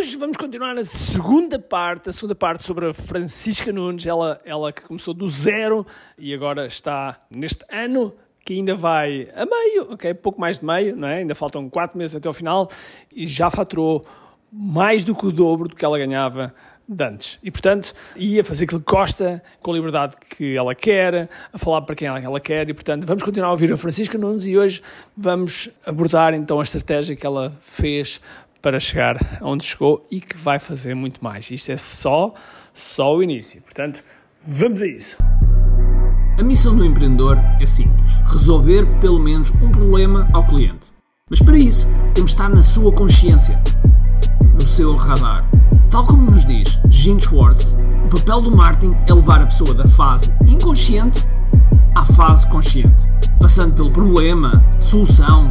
Hoje 0.00 0.16
vamos 0.16 0.38
continuar 0.38 0.74
na 0.74 0.82
segunda 0.82 1.58
parte, 1.58 2.08
a 2.08 2.12
segunda 2.14 2.34
parte 2.34 2.64
sobre 2.64 2.88
a 2.88 2.94
Francisca 2.94 3.70
Nunes, 3.70 4.06
ela, 4.06 4.40
ela 4.46 4.72
que 4.72 4.80
começou 4.80 5.12
do 5.12 5.28
zero 5.28 5.86
e 6.16 6.32
agora 6.32 6.66
está 6.66 7.20
neste 7.30 7.66
ano 7.68 8.14
que 8.42 8.54
ainda 8.54 8.74
vai 8.74 9.28
a 9.36 9.44
meio, 9.44 9.92
ok? 9.92 10.14
Pouco 10.14 10.40
mais 10.40 10.58
de 10.58 10.64
meio, 10.64 10.96
não 10.96 11.06
é? 11.06 11.16
Ainda 11.16 11.34
faltam 11.34 11.68
quatro 11.68 11.98
meses 11.98 12.16
até 12.16 12.26
ao 12.26 12.32
final 12.32 12.70
e 13.14 13.26
já 13.26 13.50
faturou 13.50 14.02
mais 14.50 15.04
do 15.04 15.14
que 15.14 15.26
o 15.26 15.30
dobro 15.30 15.68
do 15.68 15.76
que 15.76 15.84
ela 15.84 15.98
ganhava 15.98 16.54
de 16.88 17.04
antes. 17.04 17.38
E, 17.42 17.50
portanto, 17.50 17.92
ia 18.16 18.42
fazer 18.42 18.64
aquilo 18.64 18.80
que 18.80 18.90
gosta, 18.90 19.42
com 19.60 19.70
a 19.70 19.74
liberdade 19.74 20.16
que 20.30 20.56
ela 20.56 20.74
quer, 20.74 21.28
a 21.52 21.58
falar 21.58 21.82
para 21.82 21.94
quem 21.94 22.08
ela 22.08 22.40
quer. 22.40 22.70
E, 22.70 22.72
portanto, 22.72 23.06
vamos 23.06 23.22
continuar 23.22 23.48
a 23.48 23.52
ouvir 23.52 23.70
a 23.70 23.76
Francisca 23.76 24.16
Nunes 24.16 24.46
e 24.46 24.56
hoje 24.56 24.82
vamos 25.14 25.68
abordar 25.84 26.32
então 26.32 26.58
a 26.58 26.62
estratégia 26.62 27.14
que 27.14 27.26
ela 27.26 27.52
fez 27.60 28.18
para 28.60 28.78
chegar 28.78 29.18
onde 29.40 29.64
chegou 29.64 30.06
e 30.10 30.20
que 30.20 30.36
vai 30.36 30.58
fazer 30.58 30.94
muito 30.94 31.22
mais. 31.22 31.50
Isto 31.50 31.72
é 31.72 31.76
só, 31.76 32.32
só 32.74 33.16
o 33.16 33.22
início. 33.22 33.60
Portanto, 33.62 34.04
vamos 34.46 34.82
a 34.82 34.86
isso. 34.86 35.16
A 36.38 36.42
missão 36.42 36.74
do 36.74 36.84
empreendedor 36.84 37.38
é 37.60 37.66
simples: 37.66 38.16
resolver 38.26 38.86
pelo 39.00 39.18
menos 39.18 39.50
um 39.62 39.70
problema 39.70 40.28
ao 40.32 40.46
cliente. 40.46 40.92
Mas 41.28 41.40
para 41.40 41.56
isso, 41.56 41.86
temos 42.14 42.32
de 42.32 42.36
estar 42.36 42.48
na 42.48 42.62
sua 42.62 42.92
consciência, 42.92 43.60
no 44.54 44.66
seu 44.66 44.96
radar. 44.96 45.44
Tal 45.90 46.06
como 46.06 46.30
nos 46.30 46.44
diz 46.44 46.78
Gene 46.88 47.20
Schwartz, 47.20 47.76
o 48.06 48.16
papel 48.16 48.40
do 48.40 48.56
marketing 48.56 48.96
é 49.06 49.14
levar 49.14 49.40
a 49.42 49.46
pessoa 49.46 49.74
da 49.74 49.86
fase 49.86 50.30
inconsciente 50.48 51.24
à 51.94 52.04
fase 52.04 52.48
consciente, 52.48 53.06
passando 53.40 53.74
pelo 53.74 53.92
problema, 53.92 54.52
solução, 54.80 55.44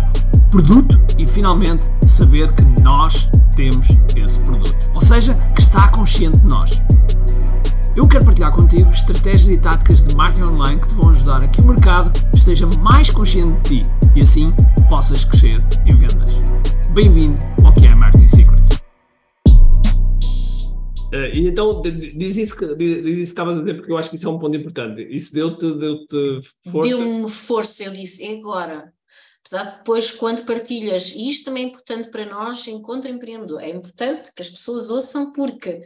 produto 0.50 1.00
e 1.18 1.28
finalmente 1.28 1.86
saber 2.08 2.52
que 2.54 2.64
nós 2.82 3.30
temos 3.56 3.90
esse 4.16 4.46
produto. 4.46 4.76
Ou 4.96 5.02
seja, 5.02 5.34
que 5.54 5.62
está 5.62 5.90
consciente 5.90 6.40
de 6.40 6.48
nós. 6.48 6.82
Eu 7.96 8.08
quero 8.08 8.26
partilhar 8.26 8.52
contigo 8.52 8.90
estratégias 8.90 9.50
e 9.50 9.60
táticas 9.60 10.02
de 10.02 10.16
marketing 10.16 10.44
online 10.44 10.82
que 10.82 10.88
te 10.88 10.94
vão 10.96 11.10
ajudar 11.10 11.44
a 11.44 11.48
que 11.48 11.62
o 11.62 11.66
mercado 11.66 12.12
esteja 12.34 12.66
mais 12.80 13.10
consciente 13.10 13.62
de 13.70 13.82
ti 13.82 13.90
e 14.16 14.22
assim 14.22 14.54
possas 14.88 15.26
crescer 15.26 15.64
em 15.86 15.98
vendas. 15.98 16.52
Bem-vindo 16.94 17.38
ao 17.64 17.74
que 17.74 17.86
é 17.86 17.94
Marketing 17.94 18.28
Secrets. 18.28 18.80
Uh, 21.12 21.26
e 21.34 21.48
então, 21.48 21.82
diz 21.82 22.38
isso, 22.38 22.56
que, 22.56 22.66
estava 22.66 23.52
a 23.52 23.60
dizer, 23.60 23.76
porque 23.76 23.92
eu 23.92 23.98
acho 23.98 24.10
que 24.10 24.16
isso 24.16 24.28
é 24.28 24.32
um 24.32 24.40
ponto 24.40 24.56
importante. 24.56 25.08
Isso 25.10 25.34
deu-te 25.34 25.72
deu 25.74 25.98
força? 26.72 26.90
Deu-me 26.90 27.30
força, 27.30 27.84
eu 27.84 27.92
disse, 27.92 28.24
é 28.24 28.38
agora. 28.38 28.94
Apesar 29.52 29.72
de 29.72 29.78
depois, 29.80 30.12
quando 30.12 30.46
partilhas, 30.46 31.12
e 31.12 31.28
isto 31.28 31.46
também 31.46 31.66
é 31.66 31.68
importante 31.70 32.10
para 32.10 32.24
nós, 32.24 32.68
encontro 32.68 33.10
empreendedor, 33.10 33.62
é 33.64 33.70
importante 33.70 34.32
que 34.32 34.44
as 34.44 34.50
pessoas 34.50 34.92
ouçam, 34.92 35.34
porque 35.34 35.82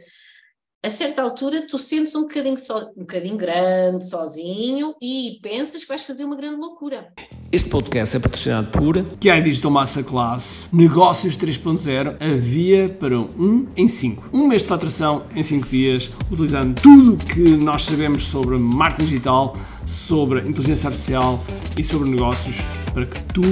a 0.84 0.90
certa 0.90 1.22
altura 1.22 1.66
tu 1.66 1.78
sentes 1.78 2.14
um 2.14 2.22
bocadinho, 2.22 2.58
so, 2.58 2.90
um 2.94 3.00
bocadinho 3.00 3.38
grande, 3.38 4.06
sozinho, 4.06 4.94
e 5.00 5.38
pensas 5.40 5.82
que 5.82 5.88
vais 5.88 6.04
fazer 6.04 6.26
uma 6.26 6.36
grande 6.36 6.56
loucura. 6.56 7.08
Este 7.50 7.70
podcast 7.70 8.14
é 8.14 8.20
patrocinado 8.20 8.66
por 8.66 9.02
QI 9.18 9.40
Digital 9.42 9.70
Masterclass 9.70 10.68
Negócios 10.72 11.38
3.0 11.38 12.16
A 12.20 12.36
via 12.36 12.88
para 12.88 13.18
um 13.18 13.66
em 13.74 13.88
5. 13.88 14.28
Um 14.30 14.46
mês 14.46 14.62
de 14.62 14.68
faturação 14.68 15.24
em 15.34 15.42
5 15.42 15.68
dias, 15.68 16.10
utilizando 16.30 16.78
tudo 16.78 17.16
que 17.16 17.56
nós 17.64 17.84
sabemos 17.84 18.24
sobre 18.24 18.58
marketing 18.58 19.04
digital, 19.04 19.56
sobre 19.86 20.40
inteligência 20.40 20.88
artificial 20.88 21.42
e 21.78 21.82
sobre 21.82 22.10
negócios 22.10 22.58
para 22.92 23.06
que 23.06 23.22
tu 23.32 23.42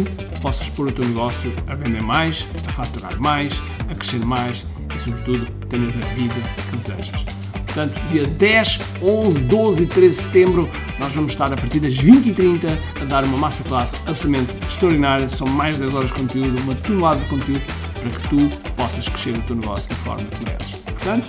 possas 0.42 0.68
pôr 0.68 0.88
o 0.88 0.92
teu 0.92 1.06
negócio 1.06 1.50
a 1.66 1.74
vender 1.76 2.02
mais, 2.02 2.46
a 2.68 2.72
faturar 2.72 3.18
mais, 3.20 3.54
a 3.88 3.94
crescer 3.94 4.24
mais 4.24 4.66
e, 4.94 4.98
sobretudo, 4.98 5.46
tenhas 5.68 5.96
a 5.96 6.00
vida 6.00 6.34
que 6.70 6.76
desejas. 6.76 7.24
Portanto, 7.66 7.98
dia 8.10 8.26
10, 8.26 8.80
11, 9.00 9.40
12 9.44 9.82
e 9.82 9.86
13 9.86 10.08
de 10.16 10.22
setembro, 10.22 10.70
nós 10.98 11.14
vamos 11.14 11.32
estar 11.32 11.50
a 11.50 11.56
partir 11.56 11.80
das 11.80 11.94
20h30 11.94 12.78
a 13.00 13.04
dar 13.06 13.24
uma 13.24 13.38
masterclass 13.38 13.94
absolutamente 14.06 14.54
extraordinária. 14.66 15.26
São 15.28 15.46
mais 15.46 15.76
de 15.76 15.82
10 15.82 15.94
horas 15.94 16.08
de 16.08 16.18
conteúdo, 16.18 16.60
uma 16.60 16.74
tonelada 16.74 17.20
de 17.20 17.30
conteúdo 17.30 17.62
para 17.94 18.10
que 18.10 18.28
tu 18.28 18.72
possas 18.74 19.08
crescer 19.08 19.36
o 19.36 19.42
teu 19.42 19.56
negócio 19.56 19.88
da 19.88 19.96
forma 19.96 20.26
que 20.28 20.44
mereces. 20.44 20.78
Portanto, 20.80 21.28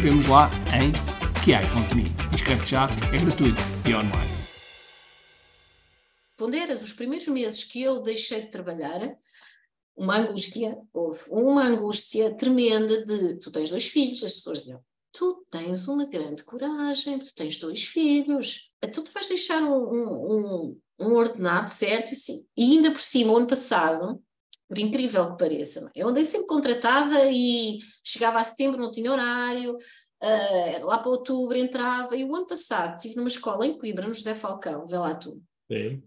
vemos 0.00 0.26
lá 0.26 0.50
em 0.80 0.92
kiai.me. 1.44 2.04
Inscreve-te 2.32 2.70
já, 2.70 2.88
é 3.12 3.18
gratuito 3.18 3.62
e 3.86 3.94
online. 3.94 4.34
Ponderas 6.36 6.82
os 6.82 6.92
primeiros 6.92 7.28
meses 7.28 7.62
que 7.62 7.82
eu 7.82 8.00
deixei 8.00 8.40
de 8.40 8.48
trabalhar, 8.48 9.00
uma 9.96 10.18
angústia, 10.18 10.76
houve 10.92 11.20
uma 11.30 11.64
angústia 11.64 12.34
tremenda 12.34 13.04
de 13.04 13.34
tu 13.38 13.50
tens 13.50 13.70
dois 13.70 13.86
filhos, 13.86 14.24
as 14.24 14.34
pessoas 14.34 14.58
diziam, 14.60 14.80
tu 15.12 15.46
tens 15.48 15.86
uma 15.86 16.04
grande 16.04 16.42
coragem, 16.42 17.18
tu 17.18 17.32
tens 17.34 17.56
dois 17.58 17.84
filhos, 17.84 18.72
então 18.82 19.04
tu 19.04 19.12
vais 19.12 19.28
deixar 19.28 19.62
um, 19.62 20.72
um, 20.72 20.80
um 20.98 21.12
ordenado 21.14 21.68
certo 21.68 22.10
e 22.10 22.14
assim. 22.14 22.46
E 22.56 22.64
ainda 22.64 22.90
por 22.90 23.00
cima, 23.00 23.32
o 23.32 23.36
ano 23.36 23.46
passado, 23.46 24.20
por 24.68 24.78
incrível 24.78 25.30
que 25.30 25.38
pareça, 25.38 25.88
eu 25.94 26.08
andei 26.08 26.24
sempre 26.24 26.48
contratada 26.48 27.30
e 27.30 27.78
chegava 28.02 28.40
a 28.40 28.44
setembro, 28.44 28.80
não 28.80 28.90
tinha 28.90 29.12
horário, 29.12 29.76
uh, 29.76 30.86
lá 30.86 30.98
para 30.98 31.10
outubro 31.10 31.56
entrava, 31.56 32.16
e 32.16 32.24
o 32.24 32.34
ano 32.34 32.46
passado 32.46 32.96
estive 32.96 33.16
numa 33.16 33.28
escola 33.28 33.66
em 33.66 33.78
Coimbra, 33.78 34.08
no 34.08 34.12
José 34.12 34.34
Falcão, 34.34 34.86
vê 34.86 34.98
lá 34.98 35.14
tu. 35.14 35.40
Sim. 35.70 36.02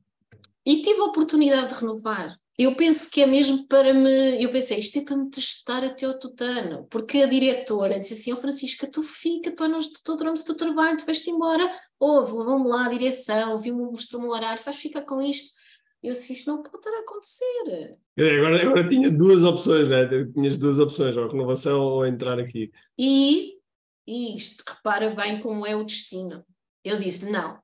E 0.65 0.81
tive 0.81 0.99
a 0.99 1.05
oportunidade 1.05 1.73
de 1.73 1.79
renovar 1.79 2.37
eu 2.57 2.75
penso 2.75 3.11
que 3.11 3.21
é 3.21 3.27
mesmo 3.27 3.67
para 3.67 3.93
me. 3.93 4.41
Eu 4.43 4.49
pensei, 4.49 4.79
isto 4.79 4.97
é 4.97 5.05
para 5.05 5.15
me 5.15 5.29
testar 5.29 5.83
até 5.83 6.07
ao 6.07 6.17
tutano, 6.17 6.87
porque 6.89 7.19
a 7.19 7.27
diretora 7.27 7.99
disse 7.99 8.13
assim: 8.13 8.31
Ó 8.31 8.35
oh, 8.35 8.37
Francisca, 8.39 8.89
tu 8.89 9.03
fica, 9.03 9.55
tu 9.55 9.67
nós 9.67 9.87
te 9.89 10.11
adoramos 10.11 10.41
o 10.41 10.45
teu 10.45 10.55
trabalho, 10.55 10.97
tu 10.97 11.05
vais-te 11.05 11.29
embora. 11.29 11.69
Ouve, 11.99 12.31
levou-me 12.35 12.67
lá 12.67 12.87
a 12.87 12.89
direção, 12.89 13.55
viu-me, 13.57 13.83
mostrou-me 13.83 14.27
o 14.27 14.31
horário, 14.31 14.63
vais 14.63 14.77
ficar 14.77 15.03
com 15.03 15.21
isto. 15.21 15.55
Eu 16.01 16.13
disse: 16.13 16.33
Isto 16.33 16.49
não 16.49 16.63
pode 16.63 16.77
estar 16.77 16.89
a 16.89 17.01
acontecer. 17.01 17.99
Agora, 18.17 18.61
agora 18.61 18.89
tinha 18.89 19.11
duas 19.11 19.43
opções, 19.43 19.87
né? 19.87 20.07
Tinhas 20.33 20.57
duas 20.57 20.79
opções, 20.79 21.15
ou 21.15 21.27
renovação 21.27 21.79
ou 21.79 22.07
entrar 22.07 22.39
aqui. 22.39 22.71
E, 22.97 23.59
e 24.07 24.35
isto, 24.35 24.63
repara 24.67 25.13
bem 25.13 25.39
como 25.39 25.63
é 25.63 25.75
o 25.75 25.83
destino. 25.83 26.43
Eu 26.83 26.97
disse: 26.97 27.29
Não, 27.29 27.59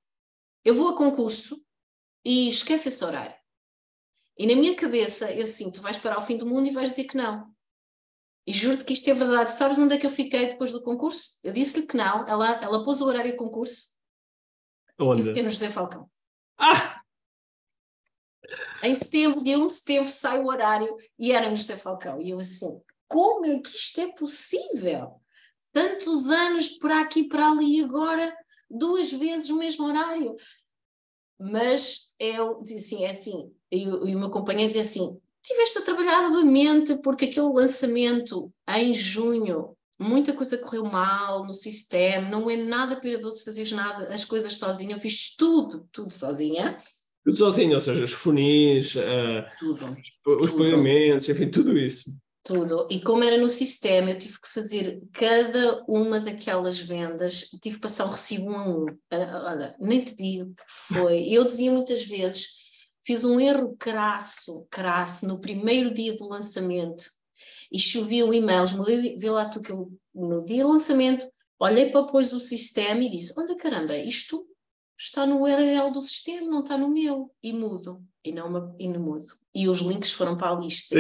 eu 0.64 0.76
vou 0.76 0.90
a 0.90 0.96
concurso 0.96 1.60
e 2.24 2.48
esquece 2.48 2.90
esse 2.90 3.04
horário 3.04 3.43
e 4.38 4.48
na 4.48 4.56
minha 4.56 4.76
cabeça, 4.76 5.32
eu 5.32 5.44
assim, 5.44 5.72
tu 5.72 5.82
vais 5.82 5.98
para 5.98 6.18
o 6.18 6.22
fim 6.22 6.38
do 6.38 6.46
mundo 6.46 6.68
e 6.68 6.72
vais 6.72 6.90
dizer 6.90 7.06
que 7.06 7.18
não. 7.18 7.54
E 8.46 8.52
juro-te 8.52 8.84
que 8.84 8.94
isto 8.94 9.10
é 9.10 9.14
verdade. 9.14 9.52
Sabes 9.52 9.78
onde 9.78 9.96
é 9.96 9.98
que 9.98 10.06
eu 10.06 10.10
fiquei 10.10 10.48
depois 10.48 10.72
do 10.72 10.84
concurso? 10.84 11.40
Eu 11.44 11.54
disse-lhe 11.54 11.86
que 11.86 11.96
não. 11.96 12.28
Ela, 12.28 12.60
ela 12.62 12.84
pôs 12.84 13.02
o 13.02 13.06
horário 13.06 13.32
de 13.32 13.38
concurso. 13.38 13.94
Onde? 15.00 15.22
E 15.22 15.26
fiquei 15.26 15.44
no 15.44 15.50
José 15.50 15.70
Falcão. 15.70 16.10
Ah! 16.58 17.02
Em 18.84 18.94
setembro, 18.94 19.44
dia 19.44 19.58
1 19.58 19.68
de 19.68 19.74
setembro, 19.74 20.10
sai 20.10 20.40
o 20.40 20.48
horário 20.48 20.94
e 21.18 21.32
era 21.32 21.50
no 21.50 21.56
José 21.56 21.78
Falcão. 21.78 22.22
E 22.22 22.32
eu 22.32 22.40
assim, 22.40 22.82
como 23.08 23.46
é 23.46 23.60
que 23.60 23.70
isto 23.70 24.02
é 24.02 24.12
possível? 24.12 25.22
Tantos 25.72 26.30
anos 26.30 26.70
por 26.70 26.92
aqui 26.92 27.22
e 27.22 27.28
para 27.30 27.50
ali 27.50 27.80
e 27.80 27.84
agora 27.84 28.36
duas 28.70 29.12
vezes 29.12 29.50
o 29.50 29.58
mesmo 29.58 29.86
horário. 29.86 30.36
Mas 31.40 32.14
eu 32.20 32.62
disse 32.62 32.96
assim, 32.96 33.06
é 33.06 33.10
assim, 33.10 33.56
e, 33.74 33.84
e 33.84 34.16
o 34.16 34.20
meu 34.20 34.30
companheiro 34.30 34.68
dizia 34.68 34.84
assim: 34.84 35.20
tiveste 35.42 35.80
a 35.80 35.82
trabalhar 35.82 36.26
arduamente 36.26 36.96
porque 37.04 37.26
aquele 37.26 37.48
lançamento 37.48 38.52
em 38.78 38.94
junho, 38.94 39.76
muita 40.00 40.34
coisa 40.34 40.58
correu 40.60 40.86
mal 40.86 41.44
no 41.44 41.54
sistema, 41.54 42.30
não 42.30 42.50
é 42.50 42.56
nada 42.56 42.96
piradoso 42.96 43.44
fazeres 43.44 43.72
nada, 43.72 44.14
as 44.14 44.24
coisas 44.24 44.54
sozinha, 44.58 44.96
eu 44.96 45.00
fiz 45.00 45.36
tudo, 45.36 45.88
tudo 45.92 46.14
sozinha. 46.14 46.78
Tudo 47.26 47.38
sozinho, 47.38 47.76
ou 47.76 47.82
seja, 47.82 48.04
os 48.04 48.12
funis, 48.12 48.96
uh, 48.96 49.02
tudo, 49.58 49.98
os 50.42 50.50
tudo. 50.50 50.58
pagamentos, 50.64 51.28
enfim, 51.30 51.50
tudo 51.50 51.78
isso. 51.78 52.14
Tudo. 52.44 52.90
E 52.92 53.00
como 53.00 53.24
era 53.24 53.38
no 53.38 53.48
sistema, 53.50 54.12
eu 54.12 54.18
tive 54.18 54.42
que 54.42 54.50
fazer 54.50 55.02
cada 55.14 55.82
uma 55.88 56.20
daquelas 56.20 56.78
vendas, 56.78 57.48
tive 57.62 57.76
que 57.76 57.82
passar 57.82 58.06
um 58.06 58.10
recibo 58.10 58.52
um 58.52 58.56
a 58.56 58.68
um. 58.68 58.86
Olha, 59.46 59.74
nem 59.80 60.04
te 60.04 60.14
digo 60.14 60.54
que 60.54 60.64
foi. 60.68 61.30
Eu 61.30 61.46
dizia 61.46 61.72
muitas 61.72 62.04
vezes, 62.04 62.63
Fiz 63.06 63.24
um 63.24 63.40
erro 63.40 63.76
crasso, 63.78 64.66
crasso, 64.70 65.28
no 65.28 65.40
primeiro 65.40 65.94
dia 65.94 66.16
do 66.16 66.28
lançamento 66.28 67.06
e 67.72 67.80
choviam 67.80 68.34
e-mails. 68.34 68.72
Vê 69.18 69.30
lá 69.30 69.46
tu 69.46 69.62
que 69.62 69.72
eu, 69.72 69.92
no 70.14 70.46
dia 70.46 70.64
do 70.64 70.70
lançamento, 70.70 71.28
olhei 71.60 71.90
para 71.90 72.06
depois 72.06 72.30
do 72.30 72.40
sistema 72.40 73.04
e 73.04 73.10
disse: 73.10 73.34
Olha 73.38 73.56
caramba, 73.56 73.96
isto 73.98 74.48
está 74.98 75.26
no 75.26 75.42
URL 75.42 75.92
do 75.92 76.02
sistema, 76.02 76.48
não 76.48 76.62
está 76.62 76.78
no 76.78 76.90
meu. 76.90 77.30
E 77.42 77.52
mudo. 77.52 78.02
E 78.24 78.32
não, 78.32 78.76
e 78.80 78.88
não 78.88 79.02
mudo. 79.02 79.26
E 79.54 79.68
os 79.68 79.80
links 79.80 80.14
foram 80.14 80.38
para 80.38 80.56
a 80.56 80.60
lista. 80.60 80.96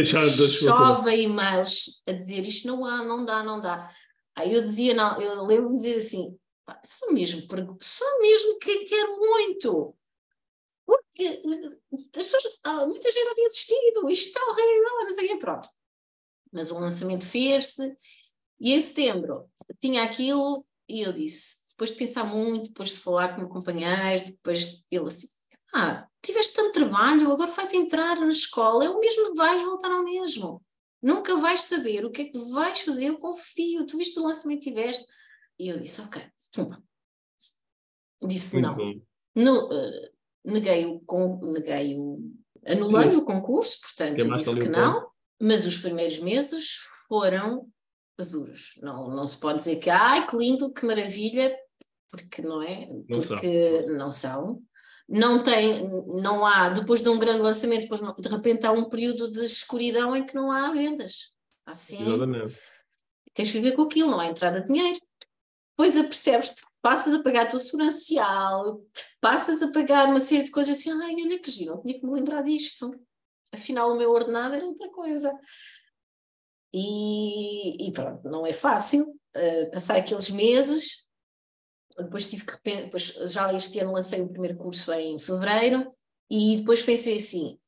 Chove 0.67 1.15
e-mails 1.15 2.03
a 2.05 2.11
dizer 2.11 2.45
isto 2.45 2.67
não 2.67 2.85
há, 2.85 3.03
não 3.03 3.23
dá, 3.23 3.41
não 3.41 3.61
dá. 3.61 3.89
Aí 4.35 4.51
eu 4.51 4.61
dizia, 4.61 4.93
não, 4.93 5.21
eu 5.21 5.45
lembro-me 5.45 5.77
de 5.77 5.83
dizer 5.83 5.97
assim, 5.99 6.35
só 6.83 7.11
mesmo, 7.11 7.47
só 7.79 8.19
mesmo 8.19 8.57
que 8.59 8.79
quero 8.79 9.19
muito. 9.19 9.95
Eh, 11.19 11.41
as 12.17 12.27
pessoas, 12.27 12.59
ah, 12.63 12.85
muita 12.87 13.09
gente 13.09 13.25
já 13.25 13.35
tinha 13.35 13.47
desistido, 13.47 14.09
isto 14.09 14.27
está 14.27 14.41
horrível, 14.45 15.03
não 15.03 15.11
sei 15.11 15.33
o 15.33 15.39
pronto. 15.39 15.69
Mas 16.51 16.71
o 16.71 16.79
lançamento 16.79 17.25
fez-se 17.25 17.95
E 18.59 18.73
em 18.73 18.79
setembro 18.79 19.49
tinha 19.79 20.03
aquilo 20.03 20.65
e 20.87 21.01
eu 21.01 21.13
disse, 21.13 21.69
depois 21.71 21.91
de 21.91 21.97
pensar 21.97 22.25
muito, 22.25 22.67
depois 22.67 22.89
de 22.91 22.97
falar 22.97 23.29
com 23.29 23.37
o 23.37 23.39
meu 23.41 23.49
companheiro, 23.49 24.25
depois 24.25 24.85
ele 24.91 25.07
assim, 25.07 25.27
ah, 25.73 26.07
tiveste 26.21 26.55
tanto 26.55 26.73
trabalho, 26.73 27.31
agora 27.31 27.49
vais 27.49 27.73
entrar 27.73 28.19
na 28.19 28.29
escola, 28.29 28.85
é 28.85 28.89
o 28.89 28.99
mesmo 28.99 29.31
que 29.31 29.37
vais 29.37 29.61
voltar 29.61 29.91
ao 29.91 30.03
mesmo. 30.03 30.63
Nunca 31.01 31.35
vais 31.35 31.61
saber 31.61 32.05
o 32.05 32.11
que 32.11 32.21
é 32.21 32.25
que 32.25 32.37
vais 32.51 32.81
fazer, 32.81 33.07
eu 33.07 33.17
confio, 33.17 33.85
tu 33.85 33.97
viste 33.97 34.19
o 34.19 34.23
lançamento 34.23 34.61
que 34.61 34.69
tiveste. 34.69 35.05
E 35.59 35.67
eu 35.69 35.77
disse, 35.77 36.01
ok, 36.01 36.21
toma. 36.51 36.83
Disse 38.25 38.59
Muito 38.59 38.77
não. 38.77 39.01
No, 39.35 39.67
uh, 39.67 40.12
neguei 40.43 40.85
o, 40.85 40.99
com, 41.01 41.39
neguei 41.51 41.95
o 41.97 42.19
anulei 42.67 43.15
o 43.15 43.25
concurso, 43.25 43.79
portanto 43.81 44.37
disse 44.37 44.59
que 44.59 44.69
não, 44.69 45.07
mas 45.39 45.65
os 45.65 45.77
primeiros 45.77 46.19
meses 46.19 46.87
foram 47.07 47.67
duros. 48.31 48.79
Não, 48.81 49.09
não 49.09 49.25
se 49.25 49.37
pode 49.39 49.57
dizer 49.57 49.77
que, 49.77 49.89
ai, 49.89 50.25
que 50.27 50.35
lindo, 50.35 50.71
que 50.71 50.85
maravilha, 50.85 51.55
porque 52.09 52.41
não 52.41 52.61
é, 52.61 52.87
porque 53.07 53.85
não 53.87 54.09
são. 54.09 54.61
Não 55.07 55.43
tem, 55.43 55.85
não 56.21 56.45
há, 56.45 56.69
depois 56.69 57.03
de 57.03 57.09
um 57.09 57.19
grande 57.19 57.41
lançamento, 57.41 57.81
depois 57.81 57.99
não, 57.99 58.15
de 58.15 58.29
repente 58.29 58.65
há 58.65 58.71
um 58.71 58.87
período 58.87 59.29
de 59.29 59.43
escuridão 59.45 60.15
em 60.15 60.25
que 60.25 60.33
não 60.33 60.49
há 60.49 60.71
vendas. 60.71 61.33
Assim, 61.65 62.01
Exatamente. 62.01 62.57
tens 63.33 63.51
que 63.51 63.59
viver 63.59 63.75
com 63.75 63.81
aquilo, 63.81 64.09
não 64.09 64.19
há 64.19 64.27
entrada 64.27 64.61
de 64.61 64.67
dinheiro. 64.67 64.99
Depois 65.75 65.97
apercebes-te 65.97 66.63
passas 66.81 67.13
a 67.13 67.23
pagar 67.23 67.43
a 67.43 67.49
tua 67.49 67.59
segurança 67.59 67.97
social, 67.97 68.81
passas 69.19 69.61
a 69.61 69.71
pagar 69.71 70.07
uma 70.07 70.19
série 70.19 70.43
de 70.43 70.51
coisas 70.51 70.77
assim, 70.77 70.91
ai, 70.91 71.15
olha 71.15 71.39
que 71.39 71.49
giro, 71.49 71.75
não 71.75 71.81
tinha 71.81 71.99
que 71.99 72.05
me 72.05 72.11
lembrar 72.11 72.43
disto. 72.43 72.91
Afinal, 73.51 73.91
o 73.91 73.97
meu 73.97 74.11
ordenado 74.11 74.55
era 74.55 74.65
outra 74.65 74.89
coisa. 74.89 75.31
E, 76.73 77.87
e 77.87 77.91
pronto, 77.91 78.27
não 78.29 78.45
é 78.45 78.53
fácil 78.53 79.03
uh, 79.05 79.71
passar 79.71 79.97
aqueles 79.97 80.29
meses 80.29 81.03
depois 81.97 82.25
tive 82.25 82.45
que 82.45 82.57
depois, 82.63 83.13
já 83.31 83.53
este 83.53 83.79
ano 83.79 83.93
lancei 83.93 84.21
o 84.21 84.29
primeiro 84.29 84.57
curso 84.57 84.91
em 84.93 85.19
fevereiro 85.19 85.93
e 86.29 86.57
depois 86.57 86.81
pensei 86.81 87.17
assim, 87.17 87.59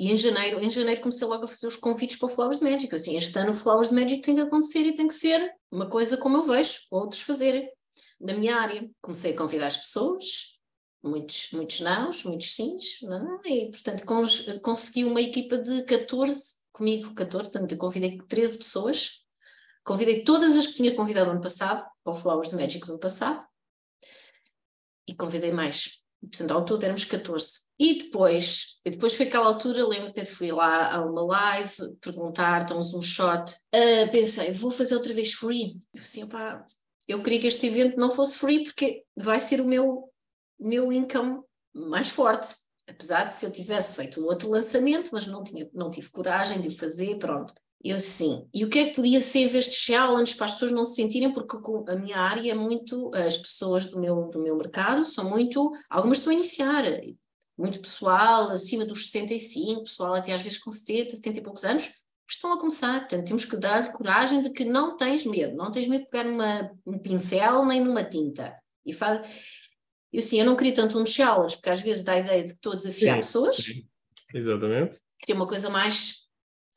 e 0.00 0.10
em 0.10 0.16
janeiro, 0.16 0.64
em 0.64 0.70
janeiro 0.70 1.02
comecei 1.02 1.26
logo 1.26 1.44
a 1.44 1.48
fazer 1.48 1.66
os 1.66 1.76
convites 1.76 2.16
para 2.16 2.24
o 2.24 2.30
Flowers 2.30 2.60
Magic, 2.60 2.92
assim, 2.94 3.18
este 3.18 3.38
ano 3.38 3.50
o 3.50 3.54
Flowers 3.54 3.92
Magic 3.92 4.22
tem 4.22 4.34
que 4.34 4.40
acontecer 4.40 4.80
e 4.80 4.94
tem 4.94 5.06
que 5.06 5.12
ser 5.12 5.54
uma 5.70 5.90
coisa 5.90 6.16
como 6.16 6.38
eu 6.38 6.42
vejo 6.42 6.78
outros 6.90 7.20
fazerem 7.20 7.70
na 8.18 8.32
minha 8.32 8.56
área. 8.56 8.90
Comecei 9.02 9.34
a 9.34 9.36
convidar 9.36 9.66
as 9.66 9.76
pessoas, 9.76 10.58
muitos, 11.02 11.50
muitos 11.52 11.80
nãos, 11.80 12.24
muitos 12.24 12.50
sims, 12.54 13.02
não, 13.02 13.42
e 13.44 13.70
portanto 13.70 14.06
cons 14.06 14.46
consegui 14.62 15.04
uma 15.04 15.20
equipa 15.20 15.58
de 15.58 15.82
14, 15.82 16.54
comigo 16.72 17.12
14, 17.12 17.50
portanto 17.50 17.72
eu 17.72 17.78
convidei 17.78 18.16
13 18.26 18.56
pessoas, 18.56 19.22
convidei 19.84 20.24
todas 20.24 20.56
as 20.56 20.66
que 20.66 20.76
tinha 20.76 20.96
convidado 20.96 21.30
ano 21.30 21.42
passado, 21.42 21.86
para 22.02 22.10
o 22.10 22.16
Flowers 22.16 22.54
Magic 22.54 22.86
do 22.86 22.92
ano 22.92 23.00
passado, 23.00 23.46
e 25.06 25.14
convidei 25.14 25.52
mais. 25.52 26.02
Portanto, 26.20 26.52
ao 26.52 26.64
todo 26.64 26.84
éramos 26.84 27.04
14. 27.04 27.60
E 27.78 28.02
depois, 28.02 28.80
depois 28.84 29.14
foi 29.16 29.26
aquela 29.26 29.46
altura, 29.46 29.86
lembro-te, 29.86 30.24
fui 30.26 30.52
lá 30.52 30.94
a 30.94 31.04
uma 31.04 31.22
live, 31.22 31.96
perguntar, 32.00 32.66
damos 32.66 32.92
um 32.92 33.00
shot. 33.00 33.54
Uh, 33.74 34.10
pensei, 34.10 34.52
vou 34.52 34.70
fazer 34.70 34.94
outra 34.94 35.14
vez 35.14 35.32
free. 35.32 35.78
Eu 35.94 36.02
assim, 36.02 36.28
pá, 36.28 36.64
eu 37.08 37.22
queria 37.22 37.40
que 37.40 37.46
este 37.46 37.66
evento 37.66 37.98
não 37.98 38.10
fosse 38.10 38.38
free 38.38 38.62
porque 38.64 39.02
vai 39.16 39.40
ser 39.40 39.60
o 39.60 39.66
meu, 39.66 40.10
meu 40.58 40.92
income 40.92 41.42
mais 41.74 42.10
forte. 42.10 42.54
Apesar 42.86 43.24
de 43.24 43.32
se 43.32 43.46
eu 43.46 43.52
tivesse 43.52 43.96
feito 43.96 44.20
um 44.20 44.24
outro 44.24 44.50
lançamento, 44.50 45.10
mas 45.12 45.26
não, 45.26 45.42
tinha, 45.42 45.68
não 45.72 45.88
tive 45.88 46.10
coragem 46.10 46.60
de 46.60 46.68
o 46.68 46.76
fazer, 46.76 47.16
pronto. 47.18 47.54
Eu 47.82 47.98
sim. 47.98 48.46
E 48.52 48.62
o 48.62 48.68
que 48.68 48.78
é 48.78 48.84
que 48.86 48.96
podia 48.96 49.20
ser 49.20 49.40
em 49.40 49.48
vez 49.48 49.66
de 49.66 49.74
challenge 49.74 50.34
para 50.34 50.44
as 50.46 50.52
pessoas 50.52 50.72
não 50.72 50.84
se 50.84 50.96
sentirem, 50.96 51.32
porque 51.32 51.56
a 51.88 51.96
minha 51.96 52.18
área 52.18 52.50
é 52.50 52.54
muito, 52.54 53.10
as 53.14 53.38
pessoas 53.38 53.86
do 53.86 53.98
meu, 53.98 54.28
do 54.28 54.38
meu 54.38 54.54
mercado 54.54 55.04
são 55.04 55.28
muito, 55.30 55.70
algumas 55.88 56.18
estão 56.18 56.30
a 56.30 56.34
iniciar, 56.34 56.84
muito 57.56 57.80
pessoal, 57.80 58.50
acima 58.50 58.84
dos 58.84 59.10
65, 59.10 59.84
pessoal 59.84 60.14
até 60.14 60.32
às 60.32 60.42
vezes 60.42 60.58
com 60.58 60.70
70, 60.70 61.14
70 61.14 61.38
e 61.38 61.42
poucos 61.42 61.64
anos, 61.64 61.86
que 61.86 62.34
estão 62.34 62.52
a 62.52 62.58
começar. 62.58 63.00
Portanto, 63.00 63.26
temos 63.26 63.44
que 63.46 63.56
dar 63.56 63.92
coragem 63.92 64.42
de 64.42 64.50
que 64.50 64.64
não 64.64 64.96
tens 64.96 65.24
medo, 65.24 65.56
não 65.56 65.70
tens 65.70 65.88
medo 65.88 66.04
de 66.04 66.10
pegar 66.10 66.24
numa, 66.24 66.70
um 66.86 66.98
pincel 66.98 67.64
nem 67.64 67.80
numa 67.82 68.04
tinta. 68.04 68.56
E 68.84 68.92
faz... 68.92 69.26
Eu 70.12 70.20
sim, 70.20 70.40
eu 70.40 70.44
não 70.44 70.56
queria 70.56 70.74
tanto 70.74 70.98
um 70.98 71.06
challenge, 71.06 71.56
porque 71.56 71.70
às 71.70 71.80
vezes 71.80 72.02
dá 72.02 72.12
a 72.12 72.18
ideia 72.18 72.42
de 72.44 72.52
que 72.52 72.56
estou 72.56 72.72
a 72.72 72.76
desafiar 72.76 73.14
sim, 73.14 73.20
pessoas. 73.20 73.56
Sim. 73.56 73.88
Exatamente. 74.34 74.98
Queria 75.20 75.34
uma 75.34 75.46
coisa 75.46 75.70
mais 75.70 76.28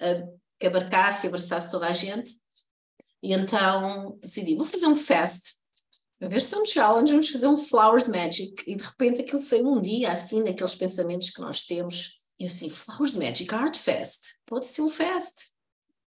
uh, 0.02 0.40
que 0.64 0.68
abarcasse 0.68 1.26
e 1.26 1.28
abraçasse 1.28 1.70
toda 1.70 1.88
a 1.88 1.92
gente. 1.92 2.40
E 3.22 3.34
então 3.34 4.18
decidi, 4.22 4.56
vou 4.56 4.66
fazer 4.66 4.88
um 4.88 4.96
fest. 4.96 5.56
Em 6.22 6.30
vez 6.30 6.44
de 6.44 6.50
ser 6.50 6.56
um 6.56 6.66
challenge, 6.66 7.12
vamos 7.12 7.30
fazer 7.30 7.48
um 7.48 7.58
Flowers 7.58 8.08
Magic. 8.08 8.64
E 8.66 8.78
de 8.78 8.84
repente 8.84 9.20
aquilo 9.20 9.42
saiu 9.42 9.68
um 9.68 9.82
dia, 9.82 10.10
assim, 10.10 10.42
naqueles 10.42 10.74
pensamentos 10.74 11.32
que 11.32 11.42
nós 11.42 11.66
temos. 11.66 12.24
E 12.40 12.44
eu 12.44 12.48
assim, 12.48 12.70
Flowers 12.70 13.16
Magic 13.16 13.54
Art 13.54 13.76
Fest. 13.76 14.40
Pode 14.46 14.66
ser 14.66 14.82
um 14.82 14.90
fest. 14.90 15.52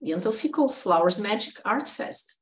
E 0.03 0.11
então 0.11 0.31
ficou 0.31 0.69
Flowers 0.69 1.19
Magic 1.19 1.59
Art 1.65 1.89
Fest. 1.89 2.35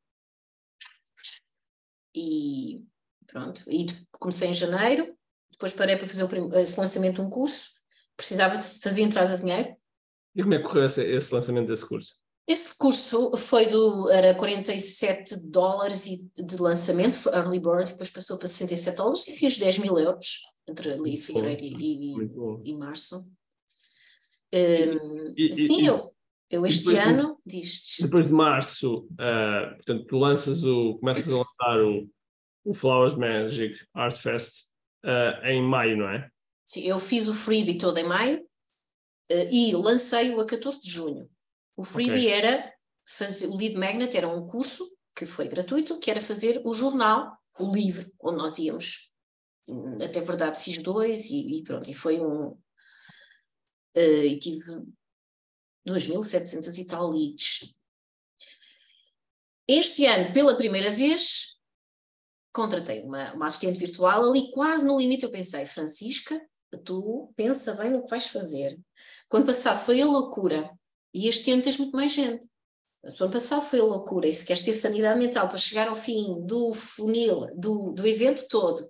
E 2.13 2.85
pronto. 3.29 3.63
E 3.69 3.87
comecei 4.19 4.49
em 4.49 4.55
janeiro. 4.55 5.17
Depois 5.53 5.73
parei 5.73 5.97
para 5.97 6.09
fazer 6.09 6.27
esse 6.61 6.81
lançamento 6.81 7.17
de 7.17 7.21
um 7.21 7.31
curso. 7.31 7.69
Precisava 8.17 8.59
de 8.59 8.67
fazer 8.81 9.03
entrada 9.03 9.37
de 9.37 9.45
dinheiro. 9.45 9.80
E 10.35 10.43
como 10.43 10.55
é 10.55 10.59
que 10.59 10.65
correu 10.65 10.85
esse, 10.85 11.03
esse 11.03 11.35
lançamento 11.35 11.67
desse 11.67 11.87
curso? 11.87 12.15
Esse 12.47 12.77
curso 12.77 13.37
foi 13.37 13.67
do, 13.67 14.11
era 14.11 14.35
47 14.35 15.37
dólares 15.37 16.05
de 16.37 16.57
lançamento, 16.61 17.29
early 17.29 17.61
bird, 17.61 17.93
depois 17.93 18.11
passou 18.11 18.39
para 18.39 18.49
67 18.49 18.97
dólares 18.97 19.29
e 19.29 19.37
fiz 19.37 19.57
10 19.57 19.79
mil 19.79 19.97
euros 19.97 20.41
entre 20.69 20.93
ali 20.93 21.17
fevereiro 21.17 21.63
e, 21.63 22.15
e, 22.65 22.77
março. 22.77 23.31
Um, 24.53 25.33
e, 25.37 25.53
sim, 25.53 25.87
eu, 25.87 26.13
eu 26.51 26.67
este 26.67 26.97
ano, 26.97 27.39
diz 27.47 27.85
Depois 28.01 28.27
de 28.27 28.33
março, 28.33 29.07
uh, 29.13 29.77
portanto, 29.77 30.07
tu 30.07 30.19
lanças 30.19 30.65
o, 30.65 30.99
começas 30.99 31.33
a 31.33 31.37
lançar 31.37 31.85
o, 31.85 32.09
o 32.65 32.75
Flowers 32.75 33.15
Magic 33.15 33.77
Art 33.95 34.17
Fest 34.17 34.65
uh, 35.05 35.47
em 35.47 35.63
maio, 35.63 35.97
não 35.97 36.09
é? 36.09 36.29
Sim, 36.65 36.83
eu 36.83 36.99
fiz 36.99 37.29
o 37.29 37.35
freebie 37.35 37.79
todo 37.79 37.99
em 37.99 38.05
maio, 38.05 38.45
e 39.51 39.75
lancei-o 39.75 40.41
a 40.41 40.47
14 40.47 40.81
de 40.81 40.91
junho. 40.91 41.31
O 41.77 41.85
freebie 41.85 42.27
okay. 42.27 42.33
era 42.33 42.75
fazer, 43.07 43.47
o 43.47 43.57
Lead 43.57 43.77
Magnet 43.77 44.17
era 44.17 44.29
um 44.29 44.47
curso 44.47 44.85
que 45.15 45.27
foi 45.27 45.49
gratuito, 45.49 45.99
que 45.99 46.11
era 46.11 46.21
fazer 46.21 46.61
o 46.65 46.73
jornal, 46.73 47.37
o 47.59 47.73
livro, 47.73 48.11
onde 48.21 48.39
nós 48.39 48.59
íamos. 48.59 49.11
Até 50.03 50.21
verdade, 50.21 50.59
fiz 50.59 50.79
dois 50.79 51.31
e, 51.31 51.59
e 51.59 51.63
pronto, 51.63 51.89
e 51.89 51.95
foi 51.95 52.21
um. 52.21 52.59
Uh, 53.97 54.25
e 54.25 54.39
tive 54.39 54.65
2.700 55.87 56.79
e 56.79 56.87
tal 56.87 57.11
leads. 57.11 57.75
Este 59.69 60.07
ano, 60.07 60.33
pela 60.33 60.57
primeira 60.57 60.91
vez, 60.91 61.61
contratei 62.53 63.03
uma, 63.03 63.33
uma 63.35 63.47
assistente 63.47 63.79
virtual 63.79 64.29
ali 64.29 64.51
quase 64.51 64.87
no 64.87 64.99
limite. 64.99 65.25
Eu 65.25 65.31
pensei, 65.31 65.67
Francisca, 65.67 66.41
tu 66.79 67.33
pensa 67.37 67.75
bem 67.75 67.91
no 67.91 68.03
que 68.03 68.11
vais 68.11 68.27
fazer. 68.29 68.79
Quando 69.29 69.47
passado 69.47 69.85
foi 69.85 70.01
a 70.01 70.07
loucura, 70.07 70.71
e 71.13 71.29
este 71.29 71.51
ano 71.51 71.63
tens 71.63 71.79
muito 71.79 71.97
mais 71.97 72.13
gente. 72.13 72.47
O 73.03 73.25
ano 73.25 73.33
passado 73.33 73.63
foi 73.63 73.81
a 73.81 73.85
loucura, 73.85 74.29
e 74.29 74.33
se 74.33 74.45
queres 74.45 74.63
ter 74.63 74.75
sanidade 74.75 75.19
mental 75.19 75.49
para 75.49 75.59
chegar 75.59 75.89
ao 75.89 75.95
fim 75.95 76.45
do 76.45 76.73
funil, 76.73 77.47
do, 77.57 77.93
do 77.93 78.07
evento 78.07 78.47
todo, 78.49 78.89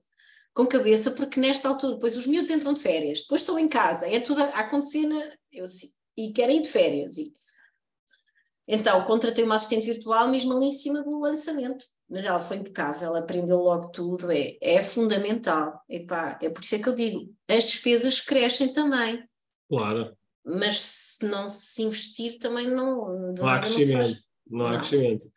com 0.52 0.66
cabeça, 0.66 1.12
porque 1.12 1.38
nesta 1.38 1.68
altura, 1.68 1.94
depois 1.94 2.16
os 2.16 2.26
miúdos 2.26 2.50
entram 2.50 2.75
de 2.75 2.82
férias, 2.82 3.22
depois 3.22 3.40
estão 3.40 3.58
em 3.58 3.68
casa, 3.68 4.08
é 4.08 4.18
tudo 4.18 4.42
a 4.42 4.46
acontecer 4.46 5.06
eu, 5.52 5.64
e 6.16 6.32
querem 6.32 6.58
ir 6.58 6.62
de 6.62 6.68
férias. 6.68 7.16
E, 7.18 7.32
então, 8.72 9.02
contratei 9.04 9.44
uma 9.44 9.56
assistente 9.56 9.86
virtual 9.86 10.28
mesmo 10.28 10.56
ali 10.56 10.66
em 10.66 10.72
cima 10.72 11.02
do 11.02 11.18
lançamento 11.18 11.84
mas 12.10 12.24
ela 12.24 12.40
foi 12.40 12.56
impecável, 12.56 13.08
ela 13.08 13.20
aprendeu 13.20 13.58
logo 13.58 13.88
tudo, 13.92 14.32
é, 14.32 14.56
é 14.60 14.82
fundamental. 14.82 15.80
Epá, 15.88 16.36
é 16.42 16.50
por 16.50 16.60
isso 16.60 16.74
é 16.74 16.80
que 16.80 16.88
eu 16.88 16.94
digo, 16.94 17.32
as 17.48 17.64
despesas 17.64 18.20
crescem 18.20 18.72
também. 18.72 19.22
Claro. 19.68 20.12
Mas 20.44 20.80
se 20.80 21.24
não 21.26 21.46
se 21.46 21.82
investir 21.82 22.38
também 22.40 22.66
não, 22.66 23.32
não 23.38 23.48
há 23.48 23.60
crescimento. 23.60 24.18
Não, 24.48 24.66
há 24.66 24.78
crescimento. 24.78 25.30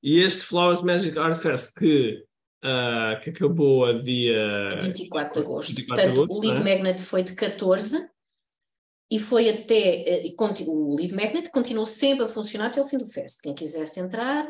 E 0.00 0.20
este 0.20 0.42
Flowers 0.42 0.82
Magic 0.82 1.18
Art 1.18 1.36
Fest 1.36 1.74
que, 1.76 2.22
uh, 2.64 3.20
que 3.22 3.30
acabou 3.30 3.86
a 3.86 3.94
dia 3.94 4.68
24 4.80 5.32
de 5.32 5.40
agosto. 5.40 5.74
24 5.74 5.88
Portanto, 5.88 6.14
de 6.14 6.20
agosto, 6.20 6.32
o 6.32 6.40
Lead 6.40 6.60
é? 6.60 6.74
Magnet 6.74 7.02
foi 7.02 7.24
de 7.24 7.34
14 7.34 8.09
e 9.10 9.18
foi 9.18 9.48
até. 9.48 10.24
Uh, 10.38 10.70
o 10.70 10.96
Lead 10.96 11.14
Magnet 11.14 11.50
continuou 11.50 11.86
sempre 11.86 12.24
a 12.24 12.28
funcionar 12.28 12.66
até 12.66 12.80
o 12.80 12.84
fim 12.84 12.98
do 12.98 13.06
fest. 13.06 13.40
Quem 13.42 13.54
quisesse 13.54 14.00
entrar, 14.00 14.46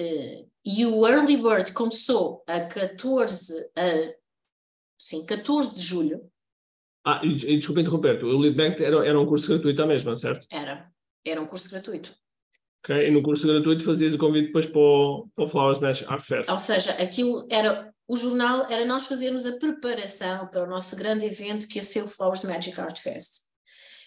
Uh, 0.00 0.50
e 0.64 0.84
o 0.86 1.06
Early 1.06 1.36
Bird 1.36 1.72
começou 1.72 2.42
a 2.48 2.60
14, 2.62 3.70
a, 3.76 4.14
sim, 4.98 5.24
14 5.24 5.74
de 5.74 5.82
julho. 5.82 6.30
Ah, 7.06 7.20
e, 7.22 7.34
e 7.34 7.56
desculpa 7.58 7.80
interromper, 7.80 8.24
o 8.24 8.38
Lead 8.38 8.56
Bank 8.56 8.82
era, 8.82 9.06
era 9.06 9.20
um 9.20 9.26
curso 9.26 9.48
gratuito 9.48 9.82
à 9.82 9.86
mesma, 9.86 10.16
certo? 10.16 10.46
Era, 10.50 10.90
era 11.24 11.40
um 11.40 11.46
curso 11.46 11.70
gratuito. 11.70 12.14
Okay? 12.82 13.08
E 13.08 13.10
no 13.12 13.22
curso 13.22 13.46
gratuito 13.46 13.84
fazias 13.84 14.14
o 14.14 14.18
convite 14.18 14.46
depois 14.46 14.66
para 14.66 14.80
o, 14.80 15.28
para 15.34 15.44
o 15.44 15.48
Flowers 15.48 15.78
Magic 15.78 16.10
Art 16.10 16.24
Fest. 16.24 16.50
Ou 16.50 16.58
seja, 16.58 16.90
aquilo 16.92 17.46
era 17.50 17.92
o 18.08 18.16
jornal, 18.16 18.66
era 18.68 18.84
nós 18.84 19.06
fazermos 19.06 19.46
a 19.46 19.56
preparação 19.58 20.48
para 20.48 20.64
o 20.64 20.68
nosso 20.68 20.96
grande 20.96 21.24
evento 21.24 21.68
que 21.68 21.78
ia 21.78 21.82
ser 21.82 22.02
o 22.02 22.08
Flowers 22.08 22.42
Magic 22.42 22.78
Art 22.80 22.98
Fest. 22.98 23.43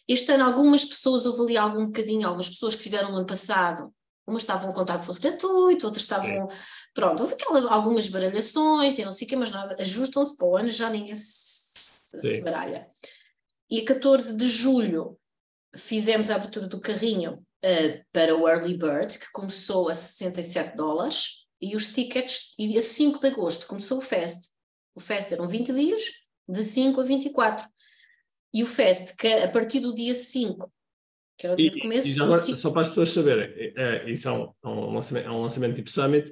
Este 0.07 0.31
ano 0.31 0.45
algumas 0.45 0.85
pessoas, 0.85 1.25
houve 1.25 1.41
ali 1.41 1.57
algum 1.57 1.87
bocadinho, 1.87 2.25
algumas 2.25 2.49
pessoas 2.49 2.75
que 2.75 2.83
fizeram 2.83 3.11
no 3.11 3.17
ano 3.17 3.27
passado, 3.27 3.93
umas 4.25 4.43
estavam 4.43 4.69
a 4.69 4.73
contar 4.73 4.99
que 4.99 5.05
fosse 5.05 5.21
gratuito, 5.21 5.85
outras 5.85 6.03
estavam, 6.03 6.49
Sim. 6.49 6.57
pronto, 6.93 7.21
houve 7.21 7.33
aquela, 7.33 7.73
algumas 7.73 8.09
baralhações 8.09 8.97
e 8.97 9.05
não 9.05 9.11
sei 9.11 9.25
o 9.25 9.29
que, 9.29 9.35
mas 9.35 9.51
nada, 9.51 9.75
ajustam-se 9.79 10.35
para 10.37 10.47
o 10.47 10.57
ano, 10.57 10.69
já 10.69 10.89
ninguém 10.89 11.15
se, 11.15 11.89
se 12.05 12.41
baralha. 12.41 12.87
E 13.69 13.81
a 13.81 13.85
14 13.85 14.37
de 14.37 14.47
julho 14.47 15.17
fizemos 15.75 16.29
a 16.29 16.35
abertura 16.35 16.67
do 16.67 16.79
carrinho 16.79 17.45
uh, 17.65 18.05
para 18.11 18.35
o 18.35 18.47
Early 18.47 18.77
Bird, 18.77 19.17
que 19.17 19.31
começou 19.31 19.89
a 19.89 19.95
67 19.95 20.75
dólares, 20.75 21.47
e 21.61 21.75
os 21.75 21.89
tickets, 21.89 22.53
e 22.59 22.77
a 22.77 22.81
5 22.81 23.19
de 23.19 23.27
agosto 23.27 23.65
começou 23.65 23.97
o 23.97 24.01
Fest. 24.01 24.51
O 24.93 24.99
Fest 24.99 25.31
eram 25.31 25.47
20 25.47 25.73
dias, 25.73 26.03
de 26.47 26.63
5 26.63 27.01
a 27.01 27.03
24. 27.03 27.65
E 28.53 28.63
o 28.63 28.67
Fest, 28.67 29.15
que 29.17 29.27
a 29.27 29.49
partir 29.49 29.79
do 29.79 29.93
dia 29.93 30.13
5, 30.13 30.71
que 31.37 31.45
era 31.45 31.53
o 31.53 31.57
dia 31.57 31.67
e, 31.67 31.69
de 31.71 31.79
começo. 31.79 32.07
E 32.07 32.21
agora, 32.21 32.41
só 32.41 32.71
para 32.71 32.83
as 32.83 32.89
pessoas 32.89 33.09
saberem, 33.09 33.53
é, 33.55 33.73
é, 33.75 34.09
isso 34.09 34.27
é 34.27 34.31
um, 34.31 34.53
é 34.63 34.67
um, 34.67 34.93
lançamento, 34.93 35.25
é 35.27 35.31
um 35.31 35.41
lançamento 35.41 35.75
tipo 35.75 35.91
Summit, 35.91 36.31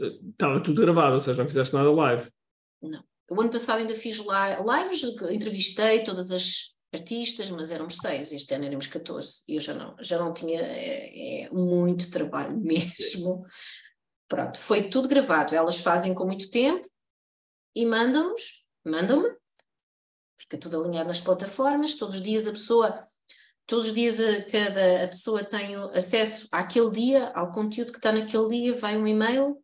eh, 0.00 0.18
estava 0.30 0.62
tudo 0.62 0.80
gravado, 0.80 1.14
ou 1.14 1.20
seja, 1.20 1.38
não 1.38 1.48
fizeste 1.48 1.74
nada 1.74 1.90
live. 1.92 2.28
Não. 2.82 3.04
O 3.30 3.40
ano 3.40 3.50
passado 3.50 3.78
ainda 3.78 3.94
fiz 3.94 4.18
lives, 4.18 5.04
entrevistei 5.30 6.02
todas 6.02 6.32
as 6.32 6.80
artistas, 6.92 7.48
mas 7.52 7.70
éramos 7.70 7.96
seis, 7.96 8.32
este 8.32 8.52
ano 8.54 8.64
éramos 8.64 8.88
14, 8.88 9.44
e 9.48 9.54
eu 9.54 9.60
já 9.60 9.74
não, 9.74 9.94
já 10.00 10.18
não 10.18 10.34
tinha 10.34 10.60
é, 10.60 11.44
é 11.44 11.50
muito 11.50 12.10
trabalho 12.10 12.58
mesmo. 12.58 13.44
Pronto, 14.26 14.58
foi 14.58 14.88
tudo 14.88 15.08
gravado, 15.08 15.54
elas 15.54 15.78
fazem 15.78 16.12
com 16.12 16.24
muito 16.24 16.50
tempo 16.50 16.84
e 17.76 17.86
mandam-nos, 17.86 18.66
mandam-me, 18.84 19.28
fica 20.40 20.56
tudo 20.56 20.80
alinhado 20.80 21.08
nas 21.08 21.20
plataformas, 21.20 21.94
todos 21.94 22.16
os 22.16 22.22
dias 22.22 22.46
a 22.46 22.52
pessoa, 22.52 23.04
todos 23.66 23.88
os 23.88 23.94
dias 23.94 24.18
a, 24.20 24.42
cada 24.42 25.04
a 25.04 25.08
pessoa 25.08 25.44
tem 25.44 25.76
acesso 25.94 26.48
àquele 26.50 26.90
dia, 26.90 27.28
ao 27.34 27.52
conteúdo 27.52 27.92
que 27.92 27.98
está 27.98 28.10
naquele 28.10 28.48
dia, 28.48 28.76
vai 28.76 28.96
um 28.96 29.06
e-mail 29.06 29.62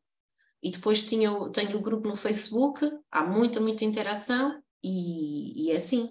e 0.63 0.71
depois 0.71 1.03
tinha, 1.03 1.31
tenho 1.51 1.77
o 1.77 1.81
grupo 1.81 2.09
no 2.09 2.17
Facebook, 2.17 2.81
há 3.11 3.25
muita, 3.25 3.61
muita 3.61 3.85
interação 3.85 4.61
e, 4.85 5.67
e 5.67 5.73
é 5.73 5.77
assim, 5.77 6.11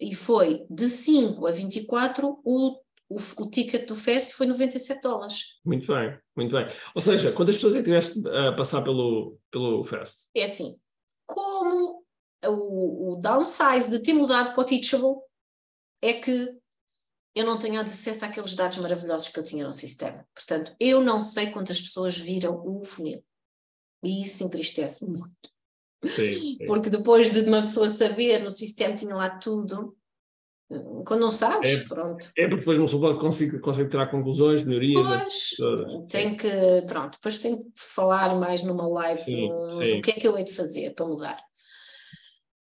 e 0.00 0.14
foi 0.14 0.64
de 0.70 0.88
5 0.88 1.46
a 1.46 1.50
24 1.50 2.40
o, 2.42 2.80
o, 3.08 3.16
o 3.16 3.50
ticket 3.50 3.86
do 3.86 3.94
Fest 3.94 4.32
foi 4.32 4.46
97 4.46 5.02
dólares. 5.02 5.60
Muito 5.64 5.92
bem, 5.92 6.16
muito 6.34 6.52
bem. 6.52 6.66
Ou 6.94 7.02
seja, 7.02 7.32
quantas 7.32 7.56
pessoas 7.56 7.74
é 7.74 7.78
que 7.78 7.84
tiveste 7.84 8.26
a 8.28 8.52
passar 8.52 8.82
pelo, 8.82 9.36
pelo 9.50 9.84
Fest? 9.84 10.28
É 10.34 10.44
assim, 10.44 10.74
como 11.26 11.99
o, 12.50 13.12
o 13.12 13.16
downsize 13.16 13.90
de 13.90 13.98
ter 14.00 14.12
mudado 14.12 14.52
para 14.52 14.60
o 14.60 14.64
Teachable 14.64 15.20
é 16.02 16.14
que 16.14 16.60
eu 17.34 17.44
não 17.44 17.58
tenho 17.58 17.80
acesso 17.80 18.24
àqueles 18.24 18.54
dados 18.54 18.78
maravilhosos 18.78 19.28
que 19.28 19.38
eu 19.38 19.44
tinha 19.44 19.64
no 19.64 19.72
sistema. 19.72 20.26
Portanto, 20.34 20.74
eu 20.80 21.00
não 21.00 21.20
sei 21.20 21.50
quantas 21.50 21.80
pessoas 21.80 22.16
viram 22.16 22.60
o 22.66 22.82
funil. 22.82 23.22
E 24.02 24.22
isso 24.22 24.42
entristece 24.42 25.04
muito. 25.04 25.30
Sim, 26.04 26.56
sim. 26.56 26.58
Porque 26.66 26.90
depois 26.90 27.30
de 27.30 27.40
uma 27.42 27.60
pessoa 27.60 27.88
saber, 27.88 28.42
no 28.42 28.50
sistema 28.50 28.94
tinha 28.94 29.14
lá 29.14 29.30
tudo. 29.30 29.96
Quando 31.04 31.20
não 31.20 31.30
sabes, 31.32 31.80
é, 31.80 31.88
pronto. 31.88 32.30
É 32.36 32.42
porque 32.46 32.60
depois 32.60 32.78
uma 32.78 32.86
pessoa 32.86 33.18
consegue, 33.18 33.58
consegue 33.58 33.90
tirar 33.90 34.08
conclusões, 34.08 34.62
melhorias. 34.62 35.56
Pois, 35.58 36.06
tem 36.08 36.36
que, 36.36 36.48
pronto, 36.86 37.14
depois 37.14 37.38
tem 37.38 37.56
que 37.56 37.70
falar 37.74 38.36
mais 38.36 38.62
numa 38.62 38.86
live 38.86 39.20
sim, 39.20 39.50
o 39.50 40.00
que 40.00 40.12
é 40.12 40.14
que 40.14 40.28
eu 40.28 40.38
hei 40.38 40.44
de 40.44 40.54
fazer 40.54 40.94
para 40.94 41.06
mudar. 41.06 41.42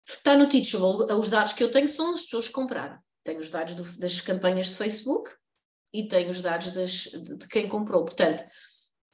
Está 0.07 0.37
no 0.37 0.49
Teachable, 0.49 1.13
os 1.19 1.29
dados 1.29 1.53
que 1.53 1.63
eu 1.63 1.71
tenho 1.71 1.89
são 1.89 2.13
as 2.13 2.25
pessoas 2.25 2.49
que 2.49 2.55
compraram. 2.55 2.99
Tenho 3.25 3.39
os 3.39 3.51
dados 3.51 3.75
do, 3.75 4.01
das 4.01 4.21
campanhas 4.21 4.67
de 4.67 4.77
Facebook 4.77 5.31
e 5.93 6.09
tenho 6.09 6.31
os 6.31 6.41
dados 6.41 6.71
das, 6.73 6.91
de, 6.91 7.37
de 7.37 7.49
quem 7.49 7.69
comprou. 7.69 8.05
Portanto, 8.05 8.43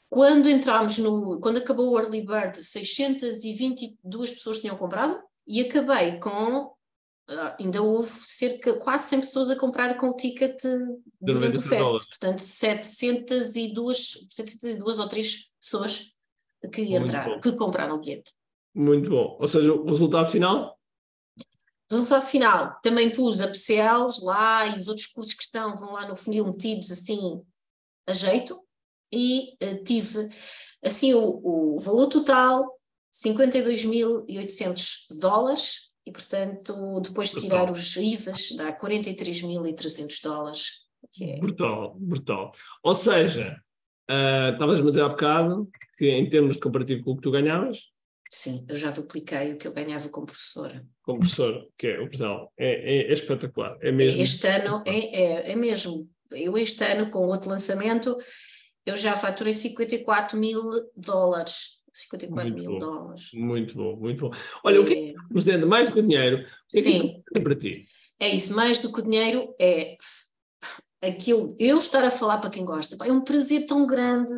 quando 0.08 0.48
entramos 0.48 0.98
no, 0.98 1.38
quando 1.40 1.58
acabou 1.58 1.92
o 1.92 1.98
Early 1.98 2.22
Bird, 2.22 2.62
622 2.62 4.32
pessoas 4.32 4.60
tinham 4.60 4.76
comprado 4.76 5.20
e 5.46 5.60
acabei 5.60 6.18
com, 6.18 6.64
uh, 6.64 7.54
ainda 7.60 7.82
houve 7.82 8.08
cerca, 8.08 8.74
quase 8.78 9.08
100 9.08 9.20
pessoas 9.20 9.50
a 9.50 9.56
comprar 9.56 9.96
com 9.98 10.08
o 10.08 10.16
ticket 10.16 10.56
durante 11.20 11.58
o 11.58 11.62
fest, 11.62 11.82
dólares. 11.82 12.06
portanto 12.06 12.38
702, 12.38 14.28
702 14.30 14.98
ou 14.98 15.08
3 15.08 15.50
pessoas 15.60 16.12
que 16.72 16.82
entraram, 16.96 17.38
que 17.40 17.52
compraram 17.52 17.96
o 17.96 17.98
bilhete. 17.98 18.32
Muito 18.74 19.10
bom, 19.10 19.36
ou 19.38 19.48
seja, 19.48 19.72
o 19.72 19.84
resultado 19.86 20.30
final? 20.30 20.77
Resultado 21.90 22.24
final, 22.24 22.78
também 22.82 23.10
pus 23.10 23.40
a 23.40 23.48
PCLs 23.48 24.22
lá 24.22 24.66
e 24.66 24.76
os 24.76 24.88
outros 24.88 25.06
cursos 25.06 25.32
que 25.32 25.42
estão 25.42 25.74
vão 25.74 25.92
lá 25.92 26.06
no 26.06 26.14
funil 26.14 26.44
metidos 26.44 26.90
assim 26.90 27.42
a 28.06 28.12
jeito, 28.12 28.58
e 29.12 29.54
uh, 29.62 29.84
tive 29.84 30.28
assim 30.84 31.14
o, 31.14 31.74
o 31.74 31.80
valor 31.80 32.08
total 32.08 32.78
52.800 33.12 35.18
dólares 35.18 35.94
e 36.06 36.12
portanto 36.12 37.00
depois 37.00 37.32
de 37.32 37.40
tirar 37.40 37.70
os 37.70 37.96
IVAs 37.96 38.52
dá 38.56 38.76
43.300 38.76 40.22
dólares. 40.22 40.86
É... 41.20 41.38
Brutal, 41.38 41.96
brutal. 41.98 42.52
Ou 42.82 42.94
seja, 42.94 43.56
uh, 44.10 44.52
estavas-me 44.52 44.88
a 44.88 44.90
dizer 44.90 45.02
há 45.02 45.08
bocado 45.08 45.68
que 45.96 46.10
em 46.10 46.28
termos 46.28 46.54
de 46.54 46.60
comparativo 46.60 47.04
com 47.04 47.12
o 47.12 47.16
que 47.16 47.22
tu 47.22 47.30
ganhavas, 47.30 47.84
Sim, 48.30 48.66
eu 48.68 48.76
já 48.76 48.90
dupliquei 48.90 49.52
o 49.52 49.56
que 49.56 49.66
eu 49.66 49.72
ganhava 49.72 50.08
como 50.10 50.26
professora. 50.26 50.86
Como 51.02 51.20
professora, 51.20 51.66
que 51.78 51.86
é 51.86 51.98
o 51.98 52.08
brutal. 52.08 52.52
É, 52.58 52.66
é, 52.66 53.10
é, 53.10 53.12
espetacular. 53.12 53.78
É 53.80 53.90
mesmo. 53.90 54.20
Este 54.20 54.46
ano 54.48 54.82
é, 54.86 54.98
é, 54.98 55.52
é 55.52 55.56
mesmo. 55.56 56.08
Eu 56.30 56.58
este 56.58 56.84
ano, 56.84 57.08
com 57.08 57.20
outro 57.20 57.48
lançamento, 57.48 58.14
eu 58.84 58.96
já 58.96 59.16
faturei 59.16 59.54
54 59.54 60.38
mil 60.38 60.62
dólares. 60.94 61.78
54 61.92 62.52
muito 62.52 62.60
mil 62.60 62.78
bom, 62.78 62.78
dólares. 62.78 63.30
Muito 63.32 63.74
bom, 63.74 63.96
muito 63.96 64.28
bom. 64.28 64.36
Olha, 64.62 64.76
é... 64.76 64.78
o 64.78 64.86
que 64.86 64.92
é, 64.92 65.14
Presidente, 65.32 65.64
mais 65.64 65.88
do 65.88 65.94
que 65.94 66.00
o 66.00 66.06
dinheiro, 66.06 66.36
o 66.36 66.42
que 66.70 66.78
é 66.78 66.82
Sim. 66.82 67.22
que 67.32 67.40
para 67.40 67.56
ti? 67.56 67.86
É 68.20 68.28
isso, 68.28 68.54
mais 68.54 68.78
do 68.80 68.92
que 68.92 69.00
o 69.00 69.02
dinheiro 69.02 69.54
é 69.60 69.96
aquilo, 71.02 71.56
eu 71.58 71.78
estar 71.78 72.04
a 72.04 72.10
falar 72.10 72.38
para 72.38 72.50
quem 72.50 72.64
gosta. 72.64 72.96
É 73.04 73.12
um 73.12 73.22
prazer 73.22 73.66
tão 73.66 73.86
grande 73.86 74.34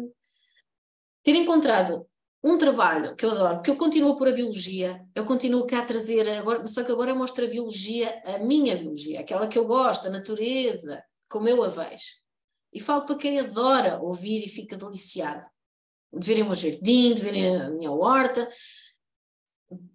ter 1.22 1.34
encontrado 1.34 2.06
um 2.42 2.56
trabalho 2.56 3.14
que 3.14 3.24
eu 3.24 3.30
adoro, 3.30 3.56
porque 3.56 3.70
eu 3.70 3.76
continuo 3.76 4.16
por 4.16 4.28
a 4.28 4.32
biologia, 4.32 5.04
eu 5.14 5.24
continuo 5.24 5.66
cá 5.66 5.80
a 5.80 5.84
trazer, 5.84 6.28
agora, 6.30 6.66
só 6.66 6.82
que 6.82 6.90
agora 6.90 7.10
eu 7.10 7.16
mostro 7.16 7.44
a 7.44 7.48
biologia, 7.48 8.22
a 8.24 8.38
minha 8.38 8.76
biologia, 8.76 9.20
aquela 9.20 9.46
que 9.46 9.58
eu 9.58 9.66
gosto, 9.66 10.06
a 10.06 10.10
natureza, 10.10 11.02
como 11.28 11.48
eu 11.48 11.62
a 11.62 11.68
vejo. 11.68 12.20
E 12.72 12.80
falo 12.80 13.04
para 13.04 13.16
quem 13.16 13.40
adora 13.40 14.00
ouvir 14.00 14.44
e 14.44 14.48
fica 14.48 14.76
deliciado. 14.76 15.44
De 16.12 16.26
verem 16.26 16.42
o 16.42 16.46
meu 16.46 16.54
jardim, 16.54 17.14
de 17.14 17.22
verem 17.22 17.56
a 17.56 17.70
minha 17.70 17.90
horta. 17.90 18.48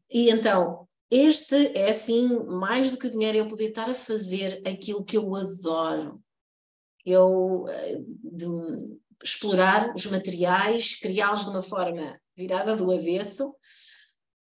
E 0.09 0.29
então, 0.29 0.87
este 1.09 1.77
é 1.77 1.89
assim, 1.89 2.27
mais 2.45 2.91
do 2.91 2.97
que 2.97 3.07
o 3.07 3.11
dinheiro, 3.11 3.37
eu 3.37 3.47
poder 3.47 3.69
estar 3.69 3.89
a 3.89 3.95
fazer 3.95 4.61
aquilo 4.67 5.03
que 5.03 5.17
eu 5.17 5.35
adoro. 5.35 6.21
Eu, 7.05 7.65
eh, 7.69 8.01
de 8.23 8.45
explorar 9.23 9.93
os 9.95 10.05
materiais, 10.05 10.95
criá-los 10.95 11.45
de 11.45 11.51
uma 11.51 11.61
forma 11.61 12.19
virada 12.35 12.75
do 12.75 12.91
avesso 12.91 13.55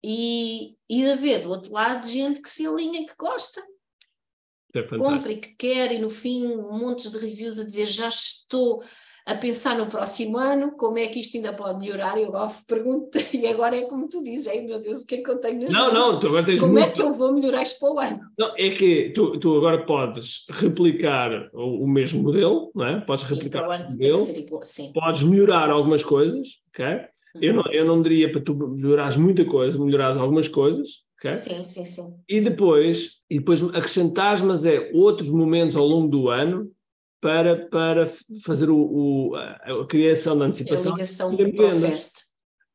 e, 0.03 0.75
e 0.89 1.01
de 1.01 1.11
haver 1.11 1.41
do 1.41 1.49
outro 1.49 1.71
lado 1.71 2.07
gente 2.07 2.41
que 2.41 2.49
se 2.49 2.65
alinha, 2.65 3.05
que 3.05 3.15
gosta. 3.17 3.61
É 4.73 4.83
compra 4.83 5.31
e 5.31 5.37
que 5.37 5.55
quer, 5.55 5.91
e 5.93 5.99
no 5.99 6.09
fim, 6.09 6.57
montes 6.57 7.09
de 7.09 7.17
reviews 7.17 7.59
a 7.59 7.63
dizer 7.63 7.85
já 7.85 8.09
estou 8.09 8.83
a 9.25 9.33
pensar 9.33 9.75
no 9.75 9.87
próximo 9.87 10.37
ano, 10.37 10.73
como 10.77 10.99
é 10.99 11.07
que 11.07 11.19
isto 11.19 11.35
ainda 11.35 11.51
pode 11.51 11.79
melhorar? 11.79 12.15
E 12.17 12.23
eu 12.23 12.31
pergunto, 12.67 13.17
e 13.33 13.47
agora 13.47 13.75
é 13.75 13.81
como 13.83 14.07
tu 14.07 14.23
dizes, 14.23 14.47
ai 14.47 14.61
meu 14.61 14.79
Deus, 14.79 15.01
o 15.01 15.07
que 15.07 15.15
é 15.15 15.23
que 15.23 15.29
eu 15.29 15.39
tenho 15.39 15.71
Não, 15.71 15.91
não, 15.91 16.19
tu 16.19 16.27
agora 16.27 16.45
tens 16.45 16.59
Como 16.59 16.77
é 16.77 16.83
muito... 16.83 16.99
é 16.99 17.03
que 17.03 17.09
eu 17.09 17.11
vou 17.11 17.33
melhorar 17.33 17.63
isto 17.63 17.79
para 17.79 17.91
o 17.91 17.99
ano? 17.99 18.19
Não, 18.37 18.53
é 18.55 18.69
que 18.69 19.09
tu, 19.15 19.39
tu 19.39 19.57
agora 19.57 19.83
podes 19.83 20.45
replicar 20.49 21.49
o, 21.53 21.83
o 21.83 21.87
mesmo 21.87 22.21
modelo, 22.21 22.71
não 22.75 22.85
é? 22.85 23.01
Podes 23.01 23.25
sim, 23.25 23.35
replicar 23.35 23.67
o, 23.67 23.71
ano 23.71 23.85
modelo, 23.89 24.29
igual, 24.29 24.61
podes 24.93 25.23
melhorar 25.23 25.69
algumas 25.71 26.03
coisas, 26.03 26.47
ok? 26.69 26.85
Uhum. 26.85 27.41
Eu, 27.41 27.53
não, 27.53 27.63
eu 27.71 27.85
não 27.85 28.01
diria 28.01 28.31
para 28.31 28.41
tu 28.41 28.53
melhorares 28.53 29.17
muita 29.17 29.43
coisa, 29.43 29.77
melhorares 29.79 30.17
algumas 30.17 30.47
coisas, 30.47 31.05
Okay? 31.17 31.33
Sim, 31.33 31.63
sim, 31.63 31.85
sim. 31.85 32.03
E 32.27 32.41
depois, 32.41 33.21
e 33.29 33.39
depois 33.39 33.63
acrescentar, 33.63 34.43
mas 34.43 34.65
é 34.65 34.91
outros 34.93 35.29
momentos 35.29 35.75
ao 35.75 35.85
longo 35.85 36.09
do 36.09 36.29
ano 36.29 36.69
para, 37.25 37.55
para 37.69 38.11
fazer 38.43 38.69
o, 38.69 38.77
o 38.77 39.35
a, 39.35 39.87
criação 39.87 40.37
da 40.37 40.45
antecipação. 40.45 40.91
A 40.91 40.95
ligação 40.95 41.35
para 41.35 41.65
o 41.65 41.71
fest. 41.71 42.17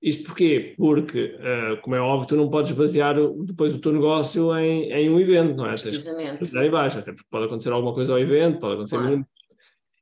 Isto 0.03 0.25
porquê? 0.25 0.75
Porque, 0.77 1.37
uh, 1.37 1.81
como 1.83 1.95
é 1.95 2.01
óbvio, 2.01 2.27
tu 2.27 2.35
não 2.35 2.51
podes 2.51 2.73
basear 2.73 3.15
depois 3.45 3.73
o 3.77 3.79
teu 3.79 3.93
negócio 3.93 4.53
em, 4.59 4.91
em 4.91 5.09
um 5.09 5.21
evento, 5.21 5.55
não 5.55 5.67
é? 5.67 5.75
Precisamente. 5.75 6.71
Baixo, 6.71 6.99
até 6.99 7.13
porque 7.13 7.29
pode 7.31 7.45
acontecer 7.45 7.71
alguma 7.71 7.95
coisa 7.95 8.13
ao 8.13 8.19
evento, 8.19 8.59
pode 8.59 8.75
acontecer. 8.75 8.97
Claro. 8.97 9.27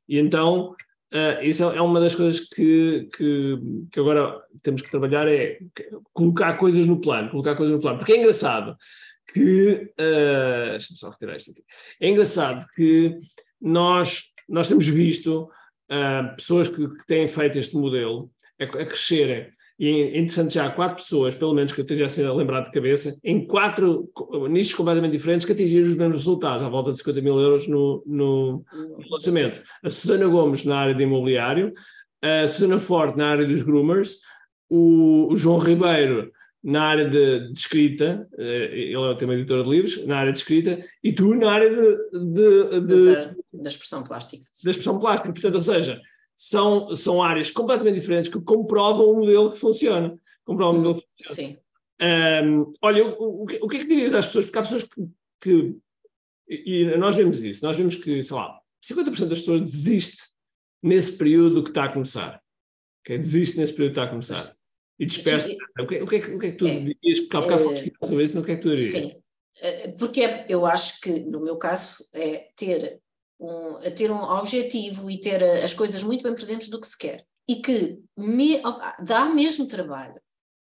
E 0.07 0.17
então, 0.17 0.71
uh, 1.13 1.43
isso 1.43 1.63
é 1.65 1.81
uma 1.81 1.99
das 1.99 2.15
coisas 2.15 2.39
que, 2.39 3.07
que, 3.15 3.59
que, 3.91 3.99
agora 3.99 4.41
temos 4.63 4.81
que 4.81 4.89
trabalhar, 4.89 5.27
é 5.27 5.59
colocar 6.11 6.53
coisas 6.53 6.87
no 6.87 6.99
plano, 6.99 7.29
colocar 7.29 7.55
coisas 7.55 7.75
no 7.75 7.81
plano, 7.81 7.99
porque 7.99 8.13
é 8.13 8.17
engraçado 8.17 8.75
que, 9.31 9.91
uh, 9.99 10.71
deixa-me 10.71 10.97
só 10.97 11.09
retirar 11.11 11.35
isto 11.35 11.51
aqui, 11.51 11.63
é 12.01 12.09
engraçado 12.09 12.65
que 12.73 13.19
nós, 13.61 14.28
nós 14.49 14.67
temos 14.67 14.87
visto 14.87 15.49
uh, 15.91 16.35
pessoas 16.35 16.67
que, 16.67 16.87
que, 16.87 17.05
têm 17.07 17.27
feito 17.27 17.57
este 17.57 17.75
modelo 17.75 18.29
a, 18.59 18.63
a 18.63 18.85
crescerem 18.85 19.47
e 19.79 19.87
é 19.87 20.19
interessante 20.19 20.55
já 20.55 20.69
quatro 20.69 21.01
pessoas, 21.01 21.33
pelo 21.33 21.53
menos 21.53 21.71
que 21.71 21.79
eu 21.79 21.83
esteja 21.83 22.05
assim 22.05 22.25
a 22.25 22.33
lembrar 22.33 22.61
de 22.61 22.71
cabeça, 22.71 23.17
em 23.23 23.47
quatro 23.47 24.11
nichos 24.49 24.73
completamente 24.73 25.13
diferentes 25.13 25.45
que 25.45 25.53
atingiram 25.53 25.87
os 25.87 25.95
mesmos 25.95 26.17
resultados, 26.17 26.61
à 26.61 26.67
volta 26.67 26.91
de 26.91 26.97
50 26.97 27.21
mil 27.21 27.39
euros 27.39 27.65
no, 27.65 28.03
no, 28.05 28.65
no 28.73 29.09
lançamento. 29.09 29.63
A 29.81 29.89
Susana 29.89 30.27
Gomes 30.27 30.65
na 30.65 30.79
área 30.79 30.93
de 30.93 31.03
imobiliário, 31.03 31.71
a 32.21 32.45
Susana 32.45 32.77
Forte 32.77 33.17
na 33.17 33.29
área 33.29 33.47
dos 33.47 33.63
groomers, 33.63 34.17
o, 34.69 35.31
o 35.31 35.37
João 35.37 35.59
Ribeiro 35.59 36.29
na 36.63 36.83
área 36.83 37.09
de, 37.09 37.51
de, 37.51 37.59
escrita, 37.59 38.27
eh, 38.37 38.69
ele 38.71 38.93
é 38.93 38.99
o 38.99 39.15
tema 39.15 39.33
editor 39.33 39.63
de 39.63 39.69
livros, 39.69 40.05
na 40.05 40.17
área 40.17 40.33
de 40.33 40.39
escrita, 40.39 40.85
e 41.03 41.13
tu 41.13 41.33
na 41.33 41.51
área 41.51 41.69
de, 41.69 42.19
de, 42.33 42.81
de 42.81 43.35
da 43.53 43.69
expressão 43.69 44.03
plástica. 44.03 44.43
Da 44.63 44.71
expressão 44.71 44.99
plástica, 44.99 45.31
portanto, 45.31 45.55
ou 45.55 45.61
seja, 45.61 46.01
são, 46.35 46.95
são 46.95 47.23
áreas 47.23 47.49
completamente 47.49 47.99
diferentes 47.99 48.31
que 48.31 48.41
comprovam 48.41 49.11
o 49.11 49.15
modelo 49.19 49.51
que 49.51 49.57
funciona. 49.57 50.19
Comprovam 50.45 50.75
o 50.75 50.77
modelo 50.77 51.01
que 51.01 51.23
funciona. 51.23 51.49
Sim. 51.49 51.57
Um, 52.01 52.71
olha, 52.81 53.05
o, 53.05 53.43
o, 53.43 53.43
o, 53.43 53.67
que 53.67 53.77
é 53.77 53.79
que 53.79 53.87
dirias 53.87 54.13
às 54.13 54.27
pessoas? 54.27 54.45
Porque 54.45 54.57
há 54.57 54.61
pessoas 54.61 54.83
que, 54.83 55.05
que, 55.41 55.75
E 56.47 56.97
nós 56.97 57.15
vemos 57.17 57.41
isso. 57.43 57.63
Nós 57.63 57.75
vemos 57.75 57.95
que, 57.95 58.23
sei 58.23 58.35
lá, 58.35 58.57
50% 58.85 59.27
das 59.27 59.39
pessoas 59.39 59.61
desiste 59.61 60.23
nesse 60.81 61.17
período 61.17 61.63
que 61.63 61.69
está 61.69 61.85
a 61.85 61.91
começar. 61.91 62.41
Okay? 63.01 63.17
Desiste 63.17 63.57
nesse 63.57 63.73
período 63.73 63.93
que 63.93 63.99
está 63.99 64.03
a 64.03 64.09
começar. 64.09 64.58
E 64.99 65.05
dispersa. 65.05 65.55
O 65.79 65.87
que, 65.87 66.01
o, 66.01 66.07
que 66.07 66.15
é, 66.17 66.19
o 66.19 66.39
que 66.39 66.47
é 66.47 66.51
que 66.51 66.57
tu 66.57 66.65
é, 66.67 66.77
dirias? 66.77 67.19
Porque 67.21 67.37
há 67.37 67.39
bocado 67.39 67.75
é, 67.75 67.91
sobre 68.05 68.25
isso, 68.25 68.35
não 68.35 68.41
o 68.41 68.45
que 68.45 68.51
é 68.51 68.55
que 68.55 68.61
tu 68.61 68.75
dirias? 68.75 68.91
Sim. 68.91 69.21
Eh, 69.61 69.87
porque 69.97 70.21
é, 70.21 70.45
eu 70.49 70.65
acho 70.65 70.99
que, 70.99 71.21
no 71.21 71.41
meu 71.41 71.57
caso, 71.57 72.05
é 72.13 72.49
ter 72.55 72.99
um, 73.39 73.75
ter 73.95 74.11
um 74.11 74.21
objetivo 74.21 75.09
e 75.09 75.19
ter 75.19 75.41
as 75.43 75.73
coisas 75.73 76.03
muito 76.03 76.23
bem 76.23 76.35
presentes 76.35 76.69
do 76.69 76.79
que 76.79 76.87
se 76.87 76.97
quer. 76.97 77.25
E 77.47 77.55
que 77.55 77.99
me, 78.17 78.61
dá 79.03 79.25
mesmo 79.25 79.67
trabalho. 79.67 80.19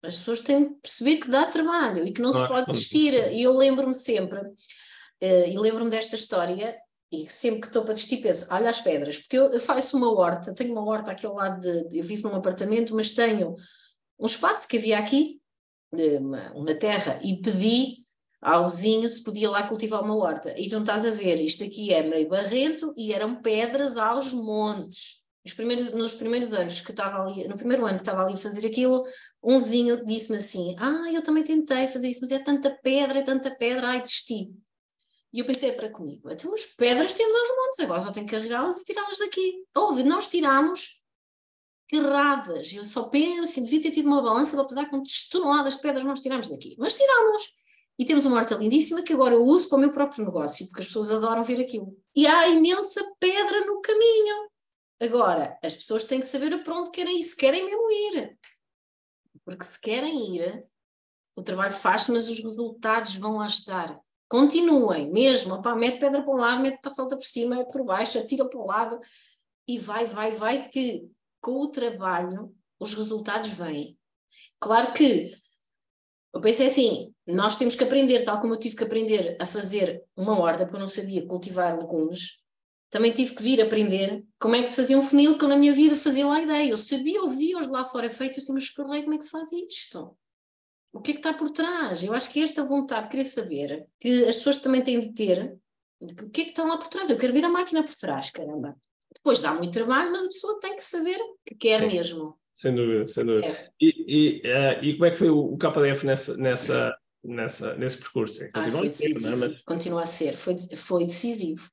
As 0.02 0.18
pessoas 0.18 0.40
têm 0.40 0.68
que 0.68 0.80
perceber 0.80 1.16
que 1.16 1.28
dá 1.28 1.46
trabalho 1.46 2.06
e 2.06 2.12
que 2.12 2.20
não 2.20 2.32
se 2.32 2.46
pode 2.46 2.66
desistir. 2.66 3.14
E 3.32 3.42
eu 3.42 3.56
lembro-me 3.56 3.94
sempre, 3.94 4.40
uh, 4.40 5.46
e 5.48 5.56
lembro-me 5.58 5.90
desta 5.90 6.16
história, 6.16 6.76
e 7.12 7.28
sempre 7.28 7.60
que 7.60 7.66
estou 7.68 7.84
para 7.84 7.92
desistir 7.92 8.18
penso, 8.18 8.46
olha 8.50 8.68
as 8.68 8.80
pedras, 8.80 9.18
porque 9.18 9.38
eu, 9.38 9.58
faço 9.60 9.96
uma 9.96 10.12
horta, 10.12 10.54
tenho 10.54 10.72
uma 10.72 10.84
horta 10.84 11.12
aqui 11.12 11.24
ao 11.24 11.34
lado 11.34 11.60
de, 11.60 11.88
de, 11.88 11.98
eu 11.98 12.04
vivo 12.04 12.28
num 12.28 12.36
apartamento, 12.36 12.94
mas 12.94 13.12
tenho 13.12 13.54
um 14.18 14.26
espaço 14.26 14.68
que 14.68 14.76
havia 14.76 14.99
aqui, 14.99 15.40
uma, 15.92 16.52
uma 16.52 16.75
terra, 16.75 17.18
e 17.23 17.40
pedi 17.40 18.04
ao 18.44 18.64
vizinho 18.66 19.09
se 19.09 19.25
podia 19.25 19.50
lá 19.50 19.66
cultivar 19.66 20.02
uma 20.02 20.16
horta. 20.16 20.54
E 20.59 20.68
tu 20.68 20.75
não 20.75 20.83
estás 20.83 21.06
a 21.06 21.11
ver, 21.11 21.40
isto 21.40 21.64
aqui 21.64 21.94
é 21.94 22.02
meio 22.02 22.28
barrento 22.28 22.92
e 22.97 23.12
eram 23.12 23.40
pedras 23.40 23.97
aos 23.97 24.35
montes. 24.35 25.25
Nos 25.44 25.54
primeiros, 25.54 25.92
nos 25.92 26.14
primeiros 26.14 26.52
anos 26.52 26.80
que 26.80 26.90
estava 26.90 27.23
ali, 27.23 27.47
no 27.49 27.56
primeiro 27.56 27.87
ano 27.87 27.97
que 27.97 28.02
estava 28.02 28.23
ali 28.23 28.35
a 28.35 28.38
fazer 28.38 28.66
aquilo, 28.66 29.02
um 29.42 29.59
vizinho 29.59 30.04
disse-me 30.04 30.38
assim: 30.38 30.75
Ah, 30.78 31.11
eu 31.12 31.23
também 31.23 31.42
tentei 31.42 31.87
fazer 31.87 32.09
isso, 32.09 32.21
mas 32.23 32.33
é 32.33 32.38
tanta 32.38 32.71
pedra, 32.83 33.18
é 33.18 33.23
tanta 33.23 33.54
pedra, 33.54 33.88
ai, 33.88 34.00
desisti. 34.00 34.50
E 35.33 35.38
eu 35.38 35.44
pensei 35.44 35.73
para 35.73 35.90
comigo: 35.90 36.30
então, 36.30 36.52
as 36.54 36.64
pedras 36.64 37.12
temos 37.12 37.35
aos 37.35 37.49
montes, 37.49 37.80
agora 37.80 38.04
só 38.04 38.11
tenho 38.11 38.26
que 38.26 38.35
carregá-las 38.35 38.78
e 38.78 38.85
tirá-las 38.85 39.18
daqui. 39.18 39.64
Ouve, 39.75 40.02
nós 40.02 40.28
tirámos 40.28 41.02
terradas. 41.88 42.72
Eu 42.72 42.84
só 42.84 43.04
penso 43.04 43.62
devia 43.62 43.82
ter 43.82 43.90
tido 43.90 44.06
uma 44.06 44.22
balança 44.22 44.56
para 44.56 44.66
pesar 44.66 44.88
quantas 44.88 45.28
toneladas 45.28 45.76
de 45.76 45.82
pedras 45.82 46.04
nós 46.04 46.20
tiramos 46.20 46.48
daqui. 46.48 46.74
Mas 46.78 46.94
tirámos. 46.94 47.42
E 47.98 48.04
temos 48.04 48.24
uma 48.24 48.37
horta 48.37 48.56
lindíssima 48.56 49.02
que 49.02 49.12
agora 49.12 49.35
eu 49.35 49.44
uso 49.44 49.68
para 49.68 49.76
o 49.76 49.80
meu 49.80 49.90
próprio 49.90 50.24
negócio, 50.24 50.66
porque 50.66 50.80
as 50.80 50.87
pessoas 50.87 51.12
adoram 51.12 51.44
ver 51.44 51.61
aquilo. 51.61 51.96
E 52.14 52.26
há 52.26 52.48
imensa 52.48 53.00
pedra 53.20 53.64
no 53.66 53.80
caminho. 53.80 54.50
Agora, 55.00 55.59
as 55.62 55.76
pessoas 55.76 56.04
têm 56.04 56.20
que 56.20 56.26
saber 56.26 56.62
para 56.64 56.76
onde 56.76 56.90
querem 56.90 57.18
ir, 57.18 57.22
se 57.22 57.37
querem 57.37 57.64
mesmo 57.64 57.90
ir. 57.90 58.37
Porque 59.44 59.64
se 59.64 59.80
querem 59.80 60.37
ir, 60.37 60.66
o 61.37 61.42
trabalho 61.42 61.72
faz-se, 61.72 62.11
mas 62.11 62.28
os 62.28 62.42
resultados 62.42 63.16
vão 63.16 63.37
lá 63.37 63.46
estar. 63.46 64.00
Continuem, 64.28 65.12
mesmo, 65.12 65.54
opa, 65.54 65.76
mete 65.76 66.00
pedra 66.00 66.22
para 66.22 66.32
um 66.35 66.38
lado, 66.38 66.62
mete 66.62 66.80
para 66.80 66.90
salta 66.90 67.16
por 67.16 67.24
cima, 67.24 67.56
mete 67.56 67.72
por 67.72 67.85
baixo, 67.85 68.18
atira 68.18 68.48
para 68.48 68.59
o 68.59 68.66
lado, 68.66 68.98
e 69.68 69.78
vai, 69.78 70.06
vai, 70.06 70.30
vai, 70.30 70.68
que 70.68 71.09
com 71.44 71.61
o 71.61 71.68
trabalho 71.68 72.57
os 72.80 72.94
resultados 72.94 73.50
vêm. 73.50 73.98
Claro 74.59 74.94
que 74.94 75.26
eu 76.33 76.40
pensei 76.40 76.66
assim, 76.66 77.14
nós 77.26 77.57
temos 77.57 77.76
que 77.76 77.85
aprender, 77.85 78.24
tal 78.24 78.40
como 78.40 78.54
eu 78.54 78.59
tive 78.59 78.74
que 78.74 78.83
aprender 78.83 79.37
a 79.38 79.44
fazer 79.44 80.02
uma 80.16 80.40
horta, 80.40 80.64
porque 80.64 80.76
eu 80.76 80.80
não 80.80 80.88
sabia 80.88 81.26
cultivar 81.26 81.78
legumes, 81.78 82.42
também 82.90 83.12
tive 83.12 83.35
que 83.35 83.42
vir 83.42 83.61
aprender 83.61 84.24
como 84.40 84.57
é 84.57 84.62
que 84.62 84.70
se 84.70 84.76
fazia 84.76 84.98
um 84.98 85.02
funil, 85.02 85.37
que 85.37 85.44
eu 85.44 85.48
na 85.48 85.57
minha 85.57 85.72
vida 85.72 85.94
fazia 85.94 86.26
lá 86.26 86.40
ideia. 86.40 86.70
Eu 86.70 86.78
sabia, 86.78 87.20
ouvia 87.22 87.59
os 87.59 87.66
lá 87.66 87.85
fora 87.85 88.09
feitos, 88.09 88.38
eu 88.38 88.40
disse, 88.40 88.52
mas 88.52 88.70
carrei, 88.70 89.02
como 89.02 89.14
é 89.14 89.18
que 89.18 89.24
se 89.24 89.30
faz 89.30 89.52
isto? 89.52 90.16
O 90.92 91.00
que 91.00 91.11
é 91.11 91.14
que 91.14 91.20
está 91.20 91.35
por 91.35 91.50
trás? 91.50 92.02
Eu 92.02 92.14
acho 92.14 92.30
que 92.30 92.42
esta 92.42 92.64
vontade 92.64 93.04
de 93.04 93.11
querer 93.11 93.24
saber, 93.24 93.88
que 94.00 94.24
as 94.24 94.37
pessoas 94.37 94.59
também 94.59 94.83
têm 94.83 94.98
de 94.98 95.12
ter, 95.12 95.59
o 96.00 96.30
que 96.30 96.40
é 96.40 96.44
que 96.44 96.50
está 96.50 96.64
lá 96.64 96.78
por 96.78 96.88
trás? 96.88 97.11
Eu 97.11 97.18
quero 97.18 97.33
ver 97.33 97.44
a 97.44 97.48
máquina 97.48 97.83
por 97.83 97.94
trás, 97.94 98.30
caramba. 98.30 98.76
Depois 99.16 99.40
dá 99.40 99.55
muito 99.55 99.72
trabalho, 99.72 100.12
mas 100.12 100.24
a 100.24 100.29
pessoa 100.29 100.61
tem 100.61 100.77
que 100.77 100.85
saber 100.85 101.18
que 101.46 101.55
quer 101.55 101.87
mesmo. 101.87 102.38
Sem 102.59 102.74
dúvida, 102.74 103.09
sem 103.09 103.27
dúvida. 103.27 103.46
É. 103.46 103.70
E, 103.81 104.05
e, 104.09 104.42
uh, 104.46 104.85
e 104.85 104.92
como 104.94 105.05
é 105.07 105.11
que 105.11 105.18
foi 105.18 105.31
o, 105.31 105.57
KDF 105.57 106.07
nessa, 106.07 106.37
nessa, 106.37 106.96
nessa, 107.22 107.74
nesse 107.74 107.98
percurso? 107.98 108.40
Ah, 108.55 108.70
foi 108.70 108.88
decisivo. 108.88 109.37
Mas... 109.37 109.62
Continua 109.62 110.03
a 110.03 110.07
ser, 110.07 110.33
foi, 110.33 110.57
foi 110.77 111.05
decisivo. 111.05 111.68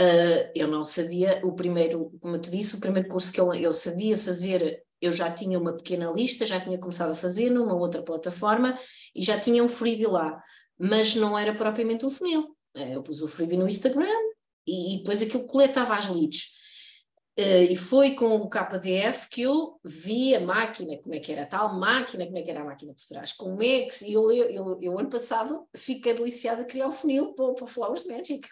Uh, 0.00 0.50
eu 0.54 0.66
não 0.66 0.82
sabia, 0.82 1.40
o 1.44 1.52
primeiro, 1.54 2.10
como 2.20 2.36
eu 2.36 2.40
te 2.40 2.50
disse, 2.50 2.76
o 2.76 2.80
primeiro 2.80 3.08
curso 3.08 3.32
que 3.32 3.40
eu, 3.40 3.52
eu 3.54 3.72
sabia 3.72 4.16
fazer, 4.16 4.82
eu 5.00 5.12
já 5.12 5.30
tinha 5.30 5.58
uma 5.58 5.76
pequena 5.76 6.10
lista, 6.10 6.46
já 6.46 6.58
tinha 6.60 6.78
começado 6.78 7.10
a 7.10 7.14
fazer 7.14 7.50
numa 7.50 7.74
outra 7.74 8.02
plataforma 8.02 8.74
e 9.14 9.22
já 9.22 9.38
tinha 9.38 9.62
um 9.62 9.68
freebie 9.68 10.06
lá, 10.06 10.40
mas 10.78 11.14
não 11.14 11.38
era 11.38 11.54
propriamente 11.54 12.06
um 12.06 12.10
funil. 12.10 12.56
Uh, 12.76 12.92
eu 12.92 13.02
pus 13.02 13.20
o 13.20 13.28
freebie 13.28 13.58
no 13.58 13.68
Instagram 13.68 14.06
e, 14.66 14.94
e 14.94 14.98
depois 14.98 15.22
aquilo 15.22 15.46
coletava 15.46 15.94
as 15.94 16.08
leads. 16.08 16.59
Uh, 17.38 17.70
e 17.70 17.76
foi 17.76 18.14
com 18.14 18.36
o 18.36 18.50
KDF 18.50 19.28
que 19.30 19.42
eu 19.42 19.78
vi 19.84 20.34
a 20.34 20.40
máquina, 20.40 20.98
como 20.98 21.14
é 21.14 21.20
que 21.20 21.32
era 21.32 21.42
a 21.42 21.46
tal 21.46 21.78
máquina, 21.78 22.26
como 22.26 22.36
é 22.36 22.42
que 22.42 22.50
era 22.50 22.60
a 22.60 22.64
máquina 22.64 22.92
por 22.92 23.04
trás, 23.06 23.32
como 23.32 23.62
é 23.62 23.82
que 23.82 23.90
se 23.90 24.12
eu, 24.12 24.30
eu, 24.32 24.50
eu, 24.50 24.78
eu 24.82 24.98
ano 24.98 25.08
passado 25.08 25.66
fiquei 25.74 26.12
deliciada 26.12 26.62
a 26.62 26.64
criar 26.66 26.88
o 26.88 26.92
funil 26.92 27.32
para, 27.32 27.54
para 27.54 27.66
Flowers 27.66 28.04
Magic, 28.04 28.46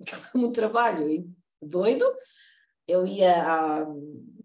um 0.34 0.52
trabalho 0.52 1.24
doido, 1.62 2.04
eu 2.86 3.06
ia 3.06 3.42
a, 3.42 3.86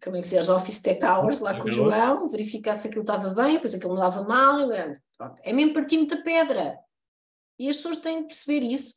como 0.01 0.15
é 0.15 0.21
que 0.21 0.27
se 0.27 0.37
as 0.37 0.47
Office 0.47 0.79
Tech 0.79 1.03
Hours 1.03 1.39
lá 1.39 1.59
com 1.59 1.67
o 1.67 1.71
João, 1.71 2.29
verificar 2.29 2.75
se 2.75 2.87
aquilo 2.87 3.01
estava 3.01 3.33
bem, 3.33 3.55
depois 3.55 3.73
aquilo 3.73 3.95
não 3.95 4.01
dava 4.01 4.23
mal, 4.23 4.69
pronto, 5.17 5.41
é 5.43 5.51
mesmo 5.51 5.73
partir 5.73 5.97
muita 5.97 6.21
pedra, 6.23 6.77
e 7.59 7.67
as 7.67 7.77
pessoas 7.77 7.97
têm 7.97 8.21
que 8.21 8.27
perceber 8.27 8.63
isso, 8.63 8.93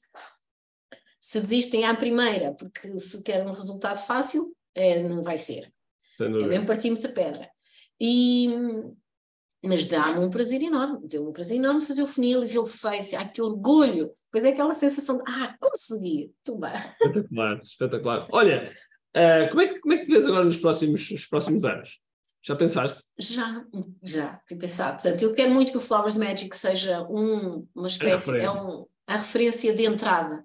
se 1.19 1.41
desistem 1.41 1.87
à 1.87 1.95
primeira, 1.97 2.53
porque 2.53 2.87
se 2.99 3.23
querem 3.23 3.47
um 3.47 3.53
resultado 3.53 3.97
fácil, 3.97 4.55
é, 4.75 5.03
não 5.03 5.23
vai 5.23 5.39
ser. 5.39 5.73
É 6.21 6.29
mesmo 6.29 6.67
partimos 6.67 7.05
a 7.05 7.09
pedra. 7.09 7.49
E, 8.01 8.49
mas 9.65 9.85
dá-me 9.87 10.25
um 10.25 10.31
prazer 10.31 10.63
enorme, 10.63 11.07
deu-me 11.09 11.31
um 11.31 11.33
prazer 11.33 11.57
enorme 11.57 11.81
fazer 11.81 12.03
o 12.03 12.07
funil 12.07 12.45
e 12.45 12.47
vê-lo 12.47 12.67
feio, 12.67 13.01
assim, 13.01 13.17
ai 13.17 13.31
que 13.31 13.41
orgulho, 13.41 14.13
depois 14.27 14.45
é 14.45 14.49
aquela 14.49 14.73
sensação 14.73 15.19
de, 15.19 15.23
ah, 15.27 15.57
consegui, 15.61 16.33
tudo. 16.45 16.67
Espetacular, 16.67 17.61
espetacular. 17.63 18.29
Olha, 18.31 18.77
uh, 19.17 19.49
como, 19.51 19.61
é 19.61 19.67
que, 19.67 19.79
como 19.81 19.95
é 19.95 19.99
que 19.99 20.07
vês 20.07 20.27
agora 20.27 20.45
nos 20.45 20.57
próximos, 20.57 21.11
nos 21.11 21.27
próximos 21.27 21.65
anos? 21.65 22.01
Já 22.43 22.57
pensaste? 22.57 23.03
Já, 23.19 23.65
já, 24.03 24.41
fui 24.47 24.57
pensar. 24.59 24.93
Portanto, 24.93 25.23
eu 25.23 25.33
quero 25.33 25.51
muito 25.51 25.73
que 25.73 25.79
o 25.79 25.81
Flowers 25.81 26.19
Magic 26.19 26.55
seja 26.55 27.03
um, 27.09 27.67
uma 27.75 27.87
espécie, 27.87 28.39
é, 28.39 28.45
é 28.45 28.51
um, 28.51 28.87
a 29.07 29.17
referência 29.17 29.75
de 29.75 29.85
entrada 29.85 30.45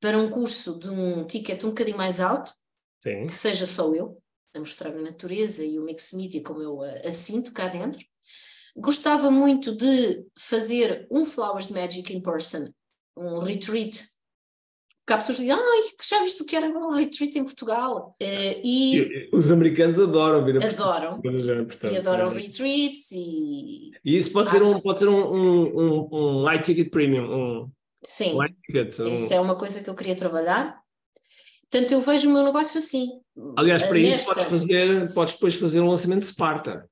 para 0.00 0.18
um 0.18 0.28
curso 0.28 0.80
de 0.80 0.90
um 0.90 1.24
ticket 1.24 1.62
um 1.62 1.68
bocadinho 1.68 1.96
mais 1.96 2.20
alto, 2.20 2.52
Sim. 3.02 3.26
que 3.26 3.32
seja 3.32 3.66
só 3.66 3.92
eu, 3.92 4.16
a 4.54 4.60
mostrar 4.60 4.90
a 4.90 5.02
natureza 5.02 5.64
e 5.64 5.76
o 5.76 5.82
mix 5.82 6.12
media 6.12 6.40
como 6.40 6.62
eu 6.62 6.82
a, 6.82 7.08
a 7.08 7.12
sinto 7.12 7.52
cá 7.52 7.66
dentro. 7.66 8.00
Gostava 8.76 9.28
muito 9.28 9.74
de 9.74 10.24
fazer 10.38 11.08
um 11.10 11.24
Flowers 11.24 11.72
Magic 11.72 12.14
in 12.14 12.22
person, 12.22 12.70
um 13.16 13.40
retreat. 13.40 14.04
Porque 15.04 15.14
há 15.14 15.16
pessoas 15.16 15.38
que 15.38 15.44
dizem, 15.44 15.60
ai, 15.60 15.82
já 16.00 16.22
viste 16.22 16.42
o 16.42 16.46
que 16.46 16.54
era 16.54 16.68
um 16.68 16.90
retreat 16.92 17.36
em 17.36 17.42
Portugal? 17.42 18.16
Uh, 18.22 18.60
e, 18.62 19.28
os 19.32 19.50
americanos 19.50 19.98
adoram 19.98 20.44
vir 20.44 20.64
a 20.64 20.68
Adoram. 20.68 21.20
e 21.24 21.96
adoram 21.96 22.30
sim. 22.30 22.36
retreats 22.36 23.10
e... 23.10 23.90
E 24.04 24.16
isso 24.16 24.30
pode 24.30 24.50
ser 24.50 24.62
um, 24.62 24.78
pode 24.80 25.00
ser 25.00 25.08
um, 25.08 25.34
um, 25.34 26.06
um, 26.12 26.46
um 26.46 26.62
ticket 26.62 26.88
premium, 26.88 27.24
um... 27.24 27.70
Sim, 28.04 28.38
ticket, 28.64 28.98
um... 29.00 29.08
isso 29.08 29.34
é 29.34 29.40
uma 29.40 29.56
coisa 29.56 29.82
que 29.82 29.90
eu 29.90 29.94
queria 29.94 30.14
trabalhar 30.14 30.81
Portanto, 31.72 31.92
eu 31.92 32.00
vejo 32.02 32.28
o 32.28 32.32
meu 32.34 32.44
negócio 32.44 32.76
assim. 32.76 33.18
Aliás, 33.56 33.82
para 33.82 33.98
Nesta... 33.98 34.16
isso 34.16 34.26
podes, 34.26 34.44
fazer, 34.44 35.14
podes 35.14 35.34
depois 35.34 35.54
fazer 35.54 35.80
um 35.80 35.88
lançamento 35.88 36.20
de 36.20 36.26
Sparta. 36.26 36.86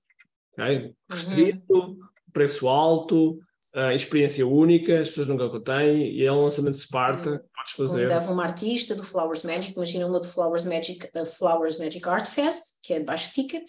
Okay? 0.53 0.95
Restrito, 1.11 1.75
uhum. 1.75 1.99
preço 2.33 2.66
alto, 2.66 3.38
uh, 3.77 3.90
experiência 3.95 4.47
única, 4.47 5.03
as 5.03 5.11
pessoas 5.11 5.29
nunca 5.29 5.45
o 5.45 5.61
têm, 5.61 6.11
e 6.14 6.25
é 6.25 6.33
um 6.33 6.45
lançamento 6.45 6.77
de 6.77 6.81
Sparta, 6.81 7.31
uhum. 7.31 7.38
podes 7.55 7.73
fazer. 7.77 7.93
Convidava 7.93 8.33
uma 8.33 8.43
artista 8.43 8.95
do 8.95 9.03
Flowers 9.03 9.43
Magic, 9.43 9.75
imagina 9.75 10.07
uma 10.07 10.19
do 10.19 10.27
Flowers 10.27 10.64
Magic, 10.64 11.07
uh, 11.14 11.27
Flowers 11.27 11.79
Magic 11.79 12.09
Art 12.09 12.27
Fest, 12.27 12.81
que 12.83 12.95
é 12.95 13.01
de 13.01 13.05
baixo 13.05 13.35
ticket, 13.35 13.69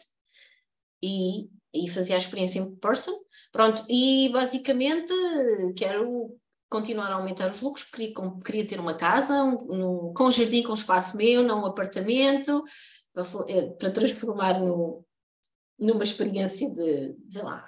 e, 1.03 1.49
e 1.75 1.89
fazia 1.89 2.15
a 2.15 2.19
experiência 2.19 2.59
em 2.59 2.73
person. 2.77 3.11
Pronto, 3.51 3.83
e 3.89 4.29
basicamente 4.29 5.11
quero 5.75 6.39
continuar 6.71 7.11
a 7.11 7.15
aumentar 7.15 7.49
os 7.49 7.61
lucros, 7.61 7.83
queria, 7.83 8.13
queria 8.45 8.65
ter 8.65 8.79
uma 8.79 8.93
casa 8.93 9.43
um, 9.43 9.57
um, 10.09 10.13
com 10.13 10.23
um 10.23 10.31
jardim, 10.31 10.63
com 10.63 10.71
um 10.71 10.73
espaço 10.73 11.17
meu, 11.17 11.43
não 11.43 11.63
um 11.63 11.65
apartamento, 11.65 12.63
para, 13.13 13.23
eh, 13.49 13.75
para 13.77 13.91
transformar 13.91 14.57
no, 14.57 15.05
numa 15.77 16.03
experiência 16.03 16.73
de, 16.73 17.13
sei 17.29 17.43
lá, 17.43 17.65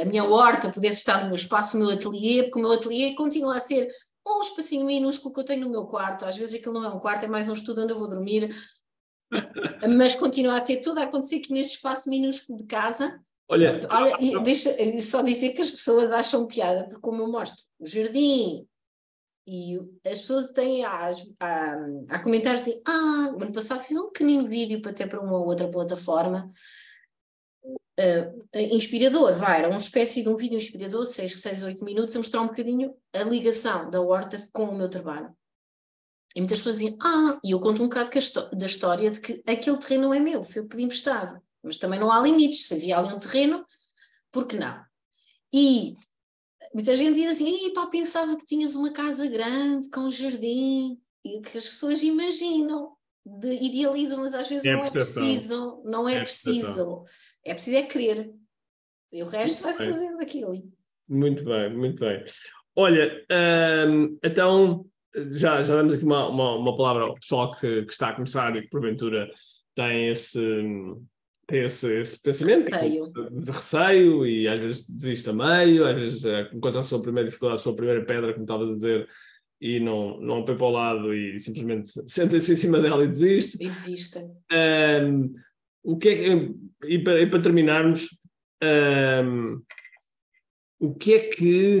a 0.00 0.04
minha 0.06 0.24
horta 0.24 0.70
pudesse 0.70 1.00
estar 1.00 1.20
no 1.20 1.26
meu 1.26 1.34
espaço, 1.34 1.78
no 1.78 1.84
meu 1.84 1.94
ateliê, 1.94 2.44
porque 2.44 2.58
o 2.58 2.62
meu 2.62 2.72
ateliê 2.72 3.14
continua 3.14 3.58
a 3.58 3.60
ser 3.60 3.86
um 4.26 4.40
espacinho 4.40 4.86
minúsculo 4.86 5.34
que 5.34 5.40
eu 5.40 5.44
tenho 5.44 5.66
no 5.66 5.70
meu 5.70 5.84
quarto. 5.84 6.24
Às 6.24 6.36
vezes 6.36 6.58
aquilo 6.58 6.74
não 6.74 6.84
é 6.84 6.88
um 6.88 7.00
quarto, 7.00 7.24
é 7.24 7.28
mais 7.28 7.48
um 7.50 7.52
estudo 7.52 7.82
onde 7.82 7.92
eu 7.92 7.98
vou 7.98 8.08
dormir. 8.08 8.48
Mas 9.98 10.14
continua 10.14 10.56
a 10.56 10.60
ser 10.60 10.78
tudo 10.78 11.00
a 11.00 11.02
acontecer 11.02 11.36
aqui 11.36 11.52
neste 11.52 11.76
espaço 11.76 12.08
minúsculo 12.08 12.58
de 12.58 12.64
casa. 12.64 13.20
Olha, 13.48 13.80
Olha 13.90 14.40
deixa 14.40 14.70
só 15.00 15.22
dizer 15.22 15.50
que 15.50 15.60
as 15.60 15.70
pessoas 15.70 16.12
acham 16.12 16.46
piada, 16.46 16.84
porque 16.84 17.00
como 17.00 17.22
eu 17.22 17.28
mostro 17.28 17.64
o 17.80 17.86
jardim 17.86 18.66
e 19.46 19.78
as 20.04 20.20
pessoas 20.20 20.52
têm 20.52 20.84
a, 20.84 21.10
a, 21.40 21.76
a 22.10 22.22
comentar 22.22 22.54
assim: 22.54 22.80
ah, 22.86 23.32
o 23.34 23.42
ano 23.42 23.52
passado 23.52 23.80
fiz 23.80 23.96
um 23.96 24.10
pequenino 24.10 24.44
vídeo 24.44 24.82
para 24.82 24.92
ter 24.92 25.08
para 25.08 25.20
uma 25.20 25.38
ou 25.38 25.46
outra 25.46 25.70
plataforma 25.70 26.52
uh, 27.98 28.58
inspirador, 28.72 29.34
vai, 29.34 29.58
era 29.58 29.68
uma 29.68 29.76
espécie 29.76 30.22
de 30.22 30.28
um 30.28 30.36
vídeo 30.36 30.56
inspirador, 30.56 31.04
6, 31.04 31.40
6, 31.40 31.62
8 31.64 31.84
minutos, 31.84 32.14
a 32.14 32.18
mostrar 32.18 32.42
um 32.42 32.46
bocadinho 32.46 32.94
a 33.14 33.22
ligação 33.24 33.90
da 33.90 34.00
horta 34.00 34.46
com 34.52 34.64
o 34.64 34.76
meu 34.76 34.88
trabalho. 34.88 35.34
E 36.36 36.40
muitas 36.40 36.58
pessoas 36.58 36.78
diziam, 36.78 36.98
ah, 37.02 37.40
e 37.42 37.52
eu 37.52 37.60
conto 37.60 37.82
um 37.82 37.88
bocado 37.88 38.10
da 38.52 38.66
história 38.66 39.10
de 39.10 39.20
que 39.20 39.42
aquele 39.46 39.78
terreno 39.78 40.04
não 40.04 40.14
é 40.14 40.20
meu, 40.20 40.44
foi 40.44 40.60
eu 40.60 40.64
que 40.64 40.70
pedi 40.70 40.82
emprestado. 40.82 41.42
Mas 41.68 41.76
também 41.76 42.00
não 42.00 42.10
há 42.10 42.18
limites, 42.20 42.64
se 42.66 42.74
havia 42.74 42.98
ali 42.98 43.12
um 43.12 43.20
terreno, 43.20 43.64
por 44.32 44.46
que 44.46 44.56
não? 44.56 44.82
E 45.52 45.92
muita 46.74 46.96
gente 46.96 47.14
diz 47.14 47.32
assim, 47.32 47.72
pá, 47.74 47.86
pensava 47.86 48.36
que 48.36 48.46
tinhas 48.46 48.74
uma 48.74 48.90
casa 48.90 49.26
grande, 49.26 49.90
com 49.90 50.00
um 50.00 50.10
jardim, 50.10 50.98
e 51.24 51.40
que 51.42 51.58
as 51.58 51.68
pessoas 51.68 52.02
imaginam, 52.02 52.92
de, 53.24 53.52
idealizam, 53.52 54.20
mas 54.20 54.32
às 54.32 54.48
vezes 54.48 54.64
é 54.64 54.72
não 54.72 54.84
é 54.84 54.90
preciso, 54.90 55.82
não 55.84 56.08
é, 56.08 56.14
é 56.14 56.20
preciso. 56.20 57.02
É 57.44 57.52
preciso 57.52 57.76
é 57.76 57.82
querer. 57.82 58.32
E 59.12 59.22
o 59.22 59.26
resto 59.26 59.62
vai-se 59.62 59.84
fazendo 59.84 60.20
aquilo. 60.20 60.52
Muito 61.06 61.44
bem, 61.44 61.74
muito 61.74 62.00
bem. 62.00 62.24
Olha, 62.74 63.26
hum, 63.86 64.18
então 64.24 64.86
já, 65.30 65.62
já 65.62 65.76
damos 65.76 65.92
aqui 65.92 66.04
uma, 66.04 66.28
uma, 66.28 66.56
uma, 66.56 66.76
palavra 66.76 67.04
ao 67.04 67.14
pessoal 67.14 67.54
que, 67.54 67.84
que 67.84 67.92
está 67.92 68.08
a 68.08 68.14
começar 68.14 68.56
e 68.56 68.62
que 68.62 68.68
porventura 68.68 69.30
tem 69.74 70.08
esse, 70.08 70.38
tem 71.48 71.64
esse, 71.64 72.00
esse 72.00 72.22
pensamento 72.22 72.70
receio. 72.70 73.10
de 73.10 73.50
receio 73.50 74.26
e 74.26 74.46
às 74.46 74.60
vezes 74.60 74.88
desiste 74.88 75.30
a 75.30 75.32
meio, 75.32 75.86
às 75.86 75.96
vezes 75.96 76.24
eh, 76.26 76.50
encontra 76.52 76.80
a 76.80 76.84
sua 76.84 77.00
primeira 77.00 77.26
dificuldade, 77.26 77.58
a 77.58 77.62
sua 77.62 77.74
primeira 77.74 78.04
pedra, 78.04 78.34
como 78.34 78.44
estavas 78.44 78.70
a 78.70 78.74
dizer, 78.74 79.08
e 79.58 79.80
não, 79.80 80.20
não 80.20 80.44
põe 80.44 80.56
para 80.58 80.66
o 80.66 80.70
lado 80.70 81.14
e 81.14 81.40
simplesmente 81.40 81.90
senta-se 82.06 82.52
em 82.52 82.56
cima 82.56 82.80
dela 82.80 83.02
e 83.02 83.08
desiste. 83.08 83.64
E 83.64 83.70
desiste. 83.70 84.18
Um, 84.52 85.34
o 85.82 85.96
que 85.96 86.08
é 86.10 86.16
que, 86.16 86.54
e, 86.84 86.98
para, 86.98 87.22
e 87.22 87.26
para 87.26 87.42
terminarmos, 87.42 88.08
um, 89.24 89.62
o 90.78 90.94
que 90.94 91.14
é 91.14 91.18
que 91.30 91.80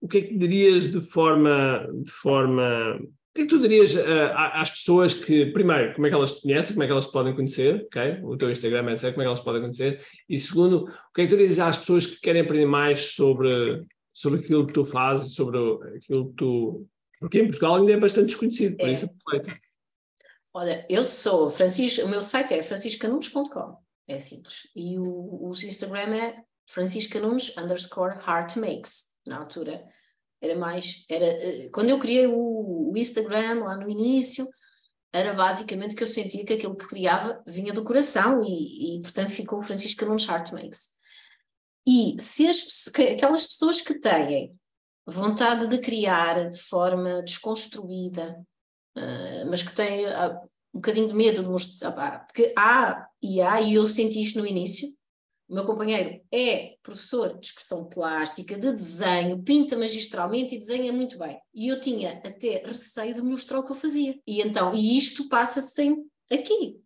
o 0.00 0.06
que 0.06 0.18
é 0.18 0.22
que 0.22 0.36
dirias 0.36 0.90
de 0.90 1.00
forma 1.00 1.88
de 2.04 2.10
forma 2.10 3.00
o 3.32 3.34
que 3.34 3.40
é 3.40 3.44
que 3.44 3.48
tu 3.50 3.58
dirias 3.58 3.94
uh, 3.94 4.30
às 4.34 4.70
pessoas 4.70 5.14
que, 5.14 5.46
primeiro, 5.46 5.94
como 5.94 6.06
é 6.06 6.10
que 6.10 6.14
elas 6.14 6.32
te 6.32 6.42
conhecem, 6.42 6.74
como 6.74 6.82
é 6.82 6.86
que 6.86 6.92
elas 6.92 7.06
te 7.06 7.12
podem 7.12 7.34
conhecer, 7.34 7.86
ok? 7.86 8.20
O 8.24 8.36
teu 8.36 8.50
Instagram, 8.50 8.92
etc., 8.92 9.04
como 9.04 9.22
é 9.22 9.24
que 9.24 9.28
elas 9.28 9.40
te 9.40 9.44
podem 9.44 9.62
conhecer? 9.62 10.04
E 10.28 10.38
segundo, 10.38 10.84
o 10.84 11.12
que 11.14 11.22
é 11.22 11.24
que 11.24 11.30
tu 11.30 11.38
dirias 11.38 11.58
às 11.58 11.78
pessoas 11.78 12.04
que 12.04 12.20
querem 12.20 12.42
aprender 12.42 12.66
mais 12.66 13.14
sobre, 13.14 13.86
sobre 14.12 14.40
aquilo 14.40 14.66
que 14.66 14.74
tu 14.74 14.84
fazes, 14.84 15.34
sobre 15.34 15.58
aquilo 15.96 16.28
que 16.28 16.34
tu. 16.36 16.86
Porque 17.18 17.40
em 17.40 17.46
Portugal 17.46 17.76
ainda 17.76 17.92
é 17.92 17.96
bastante 17.96 18.26
desconhecido, 18.26 18.76
por 18.76 18.86
é. 18.86 18.92
isso 18.92 19.06
aproveita. 19.06 19.58
Olha, 20.52 20.86
eu 20.90 21.02
sou 21.02 21.48
Francisco, 21.48 22.04
o 22.04 22.10
meu 22.10 22.20
site 22.20 22.52
é 22.52 22.62
franciscanunes.com, 22.62 23.78
é 24.08 24.18
simples. 24.18 24.68
E 24.76 24.98
o, 24.98 25.48
o 25.48 25.50
Instagram 25.52 26.14
é 26.14 26.36
franciscanunes 26.66 27.56
underscore 27.56 28.16
heartmakes. 28.28 29.12
Na 29.26 29.38
altura 29.38 29.82
era 30.42 30.56
mais, 30.56 31.06
era, 31.08 31.24
eh, 31.24 31.68
quando 31.72 31.90
eu 31.90 31.98
criei 31.98 32.26
o, 32.26 32.32
o 32.92 32.98
Instagram 32.98 33.64
lá 33.64 33.76
no 33.76 33.88
início, 33.88 34.46
era 35.12 35.34
basicamente 35.34 35.94
que 35.94 36.02
eu 36.02 36.08
sentia 36.08 36.44
que 36.44 36.54
aquilo 36.54 36.76
que 36.76 36.86
criava 36.86 37.42
vinha 37.46 37.72
do 37.72 37.84
coração 37.84 38.40
e, 38.42 38.96
e 38.96 39.02
portanto 39.02 39.30
ficou 39.30 39.58
o 39.58 39.62
Francisco 39.62 40.04
Nunes 40.04 40.26
Heartmakes. 40.26 41.00
E 41.86 42.16
se 42.18 42.48
as, 42.48 42.88
aquelas 42.88 43.46
pessoas 43.46 43.80
que 43.80 43.98
têm 43.98 44.54
vontade 45.06 45.66
de 45.66 45.78
criar 45.78 46.48
de 46.48 46.58
forma 46.58 47.22
desconstruída, 47.22 48.40
uh, 48.96 49.50
mas 49.50 49.62
que 49.62 49.74
têm 49.74 50.06
uh, 50.06 50.38
um 50.72 50.78
bocadinho 50.78 51.08
de 51.08 51.14
medo 51.14 51.42
de 51.42 51.48
mostrar, 51.48 52.24
porque 52.26 52.52
há 52.56 53.06
e 53.20 53.40
há, 53.40 53.60
e 53.60 53.74
eu 53.74 53.86
senti 53.86 54.22
isto 54.22 54.38
no 54.38 54.46
início, 54.46 54.88
o 55.52 55.54
meu 55.54 55.64
companheiro 55.64 56.18
é 56.32 56.78
professor 56.82 57.38
de 57.38 57.48
expressão 57.48 57.84
plástica, 57.84 58.58
de 58.58 58.72
desenho, 58.72 59.42
pinta 59.42 59.76
magistralmente 59.76 60.54
e 60.54 60.58
desenha 60.58 60.90
muito 60.94 61.18
bem. 61.18 61.38
E 61.54 61.68
eu 61.68 61.78
tinha 61.78 62.12
até 62.12 62.62
receio 62.64 63.14
de 63.14 63.20
mostrar 63.20 63.58
o 63.58 63.62
que 63.62 63.70
eu 63.70 63.76
fazia. 63.76 64.18
E 64.26 64.40
então, 64.40 64.74
e 64.74 64.96
isto 64.96 65.28
passa-se 65.28 65.94
aqui. 66.32 66.80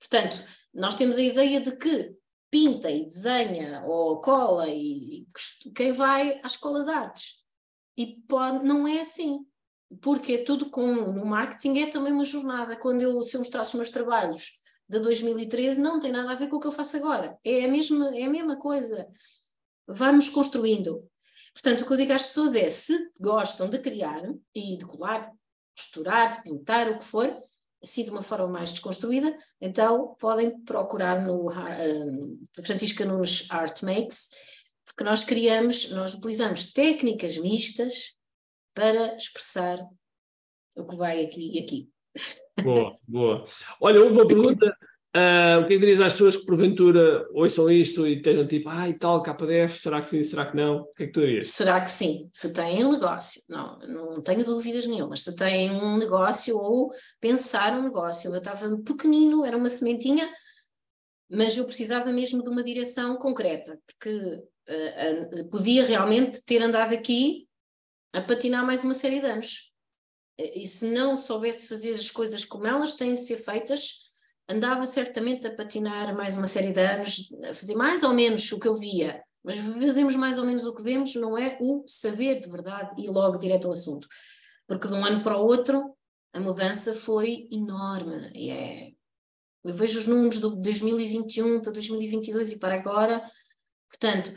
Portanto, 0.00 0.42
nós 0.74 0.96
temos 0.96 1.16
a 1.16 1.22
ideia 1.22 1.60
de 1.60 1.76
que 1.76 2.12
pinta 2.50 2.90
e 2.90 3.04
desenha 3.04 3.84
ou 3.86 4.20
cola 4.20 4.68
e 4.68 5.24
quem 5.72 5.92
vai 5.92 6.40
à 6.42 6.46
escola 6.46 6.84
de 6.84 6.90
artes. 6.90 7.44
E 7.96 8.20
pode, 8.26 8.66
não 8.66 8.88
é 8.88 9.00
assim. 9.02 9.46
Porque 10.02 10.32
é 10.32 10.38
tudo 10.38 10.70
com 10.70 10.92
no 11.12 11.24
marketing 11.24 11.78
é 11.78 11.86
também 11.86 12.12
uma 12.12 12.24
jornada. 12.24 12.76
Quando 12.76 13.02
eu 13.02 13.22
se 13.22 13.36
eu 13.36 13.40
mostrasse 13.40 13.70
os 13.70 13.76
meus 13.76 13.90
trabalhos 13.90 14.60
de 14.88 15.00
2013 15.00 15.80
não 15.80 15.98
tem 15.98 16.12
nada 16.12 16.32
a 16.32 16.34
ver 16.34 16.48
com 16.48 16.56
o 16.56 16.60
que 16.60 16.66
eu 16.66 16.72
faço 16.72 16.96
agora. 16.96 17.38
É 17.44 17.64
a 17.64 17.68
mesma, 17.68 18.16
é 18.16 18.24
a 18.24 18.30
mesma 18.30 18.56
coisa. 18.56 19.06
Vamos 19.86 20.28
construindo. 20.28 21.08
Portanto, 21.52 21.82
o 21.82 21.86
que 21.86 21.92
eu 21.92 21.96
digo 21.96 22.12
às 22.12 22.24
pessoas 22.24 22.54
é: 22.54 22.68
se 22.70 23.10
gostam 23.18 23.68
de 23.68 23.78
criar 23.78 24.22
e 24.54 24.76
de 24.76 24.84
colar, 24.84 25.30
costurar, 25.76 26.42
pintar, 26.42 26.90
o 26.90 26.98
que 26.98 27.04
for, 27.04 27.34
assim 27.82 28.04
de 28.04 28.10
uma 28.10 28.22
forma 28.22 28.48
mais 28.48 28.70
desconstruída, 28.70 29.36
então 29.60 30.14
podem 30.18 30.58
procurar 30.64 31.22
no 31.22 31.48
uh, 31.48 32.62
Francisca 32.62 33.04
Nunes 33.04 33.46
Art 33.50 33.82
Makes, 33.82 34.30
porque 34.84 35.04
nós 35.04 35.24
criamos, 35.24 35.90
nós 35.90 36.14
utilizamos 36.14 36.72
técnicas 36.72 37.38
mistas 37.38 38.18
para 38.74 39.16
expressar 39.16 39.78
o 40.76 40.84
que 40.84 40.96
vai 40.96 41.24
aqui 41.24 41.56
e 41.56 41.62
aqui. 41.62 41.90
Boa, 42.62 42.96
boa. 43.06 43.44
Olha, 43.80 44.04
uma 44.04 44.26
pergunta. 44.26 44.76
Uh, 45.16 45.62
o 45.62 45.66
que 45.66 45.72
é 45.72 45.76
que 45.76 45.78
dirias 45.78 46.00
às 46.02 46.12
pessoas 46.12 46.36
que 46.36 46.44
porventura 46.44 47.26
ouçam 47.32 47.70
isto 47.70 48.06
e 48.06 48.16
estejam 48.16 48.46
tipo, 48.46 48.68
ai 48.68 48.90
ah, 48.90 48.98
tal, 48.98 49.22
KDF, 49.22 49.78
será 49.78 50.02
que 50.02 50.08
sim, 50.10 50.22
será 50.22 50.44
que 50.44 50.54
não? 50.54 50.80
O 50.80 50.90
que 50.90 51.04
é 51.04 51.06
que 51.06 51.12
tu 51.12 51.20
dirias? 51.20 51.46
Será 51.46 51.80
que 51.80 51.90
sim? 51.90 52.28
Se 52.30 52.52
têm 52.52 52.84
um 52.84 52.92
negócio, 52.92 53.40
não, 53.48 53.78
não 53.78 54.20
tenho 54.20 54.44
dúvidas 54.44 54.86
nenhumas, 54.86 55.22
se 55.22 55.34
têm 55.34 55.70
um 55.70 55.96
negócio 55.96 56.58
ou 56.58 56.90
pensar 57.18 57.72
um 57.72 57.84
negócio. 57.84 58.30
Eu 58.30 58.36
estava 58.36 58.76
pequenino, 58.82 59.42
era 59.46 59.56
uma 59.56 59.70
sementinha, 59.70 60.30
mas 61.30 61.56
eu 61.56 61.64
precisava 61.64 62.12
mesmo 62.12 62.42
de 62.42 62.50
uma 62.50 62.62
direção 62.62 63.16
concreta, 63.16 63.78
porque 63.86 64.10
uh, 64.10 65.40
uh, 65.40 65.48
podia 65.48 65.86
realmente 65.86 66.44
ter 66.44 66.62
andado 66.62 66.92
aqui 66.92 67.48
a 68.12 68.20
patinar 68.20 68.66
mais 68.66 68.84
uma 68.84 68.92
série 68.92 69.20
de 69.20 69.26
anos 69.26 69.74
e 70.38 70.66
se 70.66 70.86
não 70.90 71.16
soubesse 71.16 71.68
fazer 71.68 71.92
as 71.92 72.10
coisas 72.10 72.44
como 72.44 72.66
elas 72.66 72.94
têm 72.94 73.14
de 73.14 73.20
ser 73.20 73.36
feitas, 73.36 74.10
andava 74.48 74.84
certamente 74.86 75.46
a 75.46 75.54
patinar 75.54 76.14
mais 76.14 76.36
uma 76.36 76.46
série 76.46 76.72
de 76.72 76.80
anos, 76.80 77.32
a 77.48 77.54
fazer 77.54 77.74
mais 77.74 78.02
ou 78.02 78.12
menos 78.12 78.50
o 78.52 78.60
que 78.60 78.68
eu 78.68 78.74
via. 78.74 79.22
Mas 79.42 79.56
fazemos 79.56 80.16
mais 80.16 80.38
ou 80.38 80.44
menos 80.44 80.66
o 80.66 80.74
que 80.74 80.82
vemos, 80.82 81.14
não 81.14 81.38
é 81.38 81.56
o 81.60 81.84
saber 81.86 82.40
de 82.40 82.50
verdade 82.50 83.00
e 83.00 83.08
logo 83.08 83.38
direto 83.38 83.66
ao 83.66 83.72
assunto. 83.72 84.08
Porque 84.66 84.88
de 84.88 84.94
um 84.94 85.04
ano 85.04 85.22
para 85.22 85.38
o 85.38 85.44
outro, 85.44 85.96
a 86.32 86.40
mudança 86.40 86.92
foi 86.92 87.48
enorme. 87.50 88.30
E 88.34 88.50
é... 88.50 88.90
Eu 89.64 89.72
vejo 89.72 89.98
os 89.98 90.06
números 90.06 90.38
de 90.38 90.62
2021 90.62 91.60
para 91.60 91.72
2022 91.72 92.52
e 92.52 92.58
para 92.58 92.74
agora. 92.74 93.22
Portanto, 93.88 94.32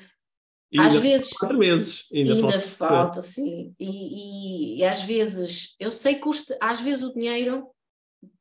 e 0.71 0.79
às 0.79 0.95
vezes 0.97 1.33
quatro 1.33 1.57
meses 1.57 2.05
ainda, 2.13 2.33
ainda 2.33 2.59
falta, 2.59 2.95
falta 2.95 3.21
sim 3.21 3.73
e, 3.79 3.87
e, 3.87 4.79
e, 4.79 4.85
às 4.85 5.01
vezes 5.01 5.75
eu 5.79 5.89
sei 5.89 6.15
que 6.15 6.21
custa 6.21 6.57
às 6.61 6.79
vezes 6.79 7.03
o 7.03 7.13
dinheiro 7.13 7.67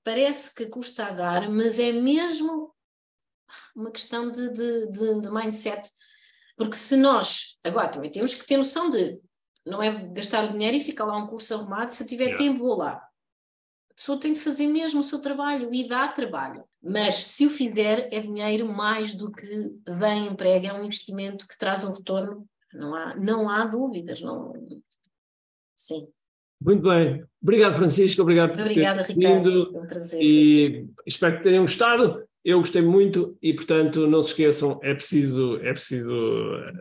parece 0.03 0.55
que 0.55 0.67
custa 0.67 1.07
a 1.07 1.11
dar, 1.11 1.49
mas 1.49 1.79
é 1.79 1.93
mesmo 1.93 2.73
uma 3.75 3.91
questão 3.91 4.31
de, 4.31 4.51
de, 4.51 4.87
de, 4.91 5.21
de 5.21 5.31
mindset. 5.31 5.91
Porque 6.57 6.77
se 6.77 6.97
nós, 6.97 7.57
agora 7.63 7.89
também 7.89 8.11
temos 8.11 8.35
que 8.35 8.47
ter 8.47 8.57
noção 8.57 8.91
de 8.91 9.21
não 9.65 9.83
é 9.83 10.09
gastar 10.09 10.45
o 10.45 10.53
dinheiro 10.53 10.77
e 10.77 10.81
ficar 10.81 11.05
lá 11.05 11.17
um 11.17 11.27
curso 11.27 11.55
arrumado, 11.55 11.91
se 11.91 12.03
eu 12.03 12.07
tiver 12.07 12.25
yeah. 12.25 12.43
tempo 12.43 12.61
vou 12.61 12.77
lá. 12.77 13.07
A 13.99 14.01
pessoa 14.01 14.21
tem 14.21 14.33
de 14.33 14.39
fazer 14.39 14.69
mesmo 14.69 15.01
o 15.01 15.03
seu 15.03 15.19
trabalho 15.19 15.71
e 15.75 15.89
dá 15.89 16.07
trabalho. 16.07 16.63
Mas 16.81 17.17
se 17.17 17.45
o 17.45 17.51
fizer, 17.51 18.09
é 18.13 18.21
dinheiro 18.21 18.65
mais 18.69 19.13
do 19.13 19.29
que 19.29 19.73
vem 19.89 20.29
emprego, 20.29 20.69
é 20.69 20.73
um 20.73 20.85
investimento 20.85 21.49
que 21.49 21.59
traz 21.59 21.85
um 21.85 21.91
retorno, 21.91 22.47
não 22.73 22.95
há, 22.95 23.17
não 23.17 23.51
há 23.51 23.67
dúvidas. 23.67 24.21
Não... 24.21 24.53
Sim. 25.75 26.07
Muito 26.65 26.89
bem. 26.89 27.25
Obrigado, 27.43 27.75
Francisco. 27.75 28.23
Obrigado 28.23 28.53
por 28.53 28.61
Obrigada, 28.61 29.03
ter 29.03 29.15
Ricardo. 29.15 29.51
Vindo. 29.51 29.79
um 29.81 29.87
prazer. 29.89 30.23
E 30.23 30.87
espero 31.05 31.39
que 31.39 31.43
tenham 31.43 31.63
gostado. 31.65 32.23
Eu 32.45 32.61
gostei 32.61 32.83
muito 32.83 33.37
e, 33.43 33.53
portanto, 33.53 34.07
não 34.07 34.23
se 34.23 34.29
esqueçam, 34.29 34.79
é 34.81 34.95
preciso, 34.95 35.57
é 35.57 35.73
preciso. 35.73 36.13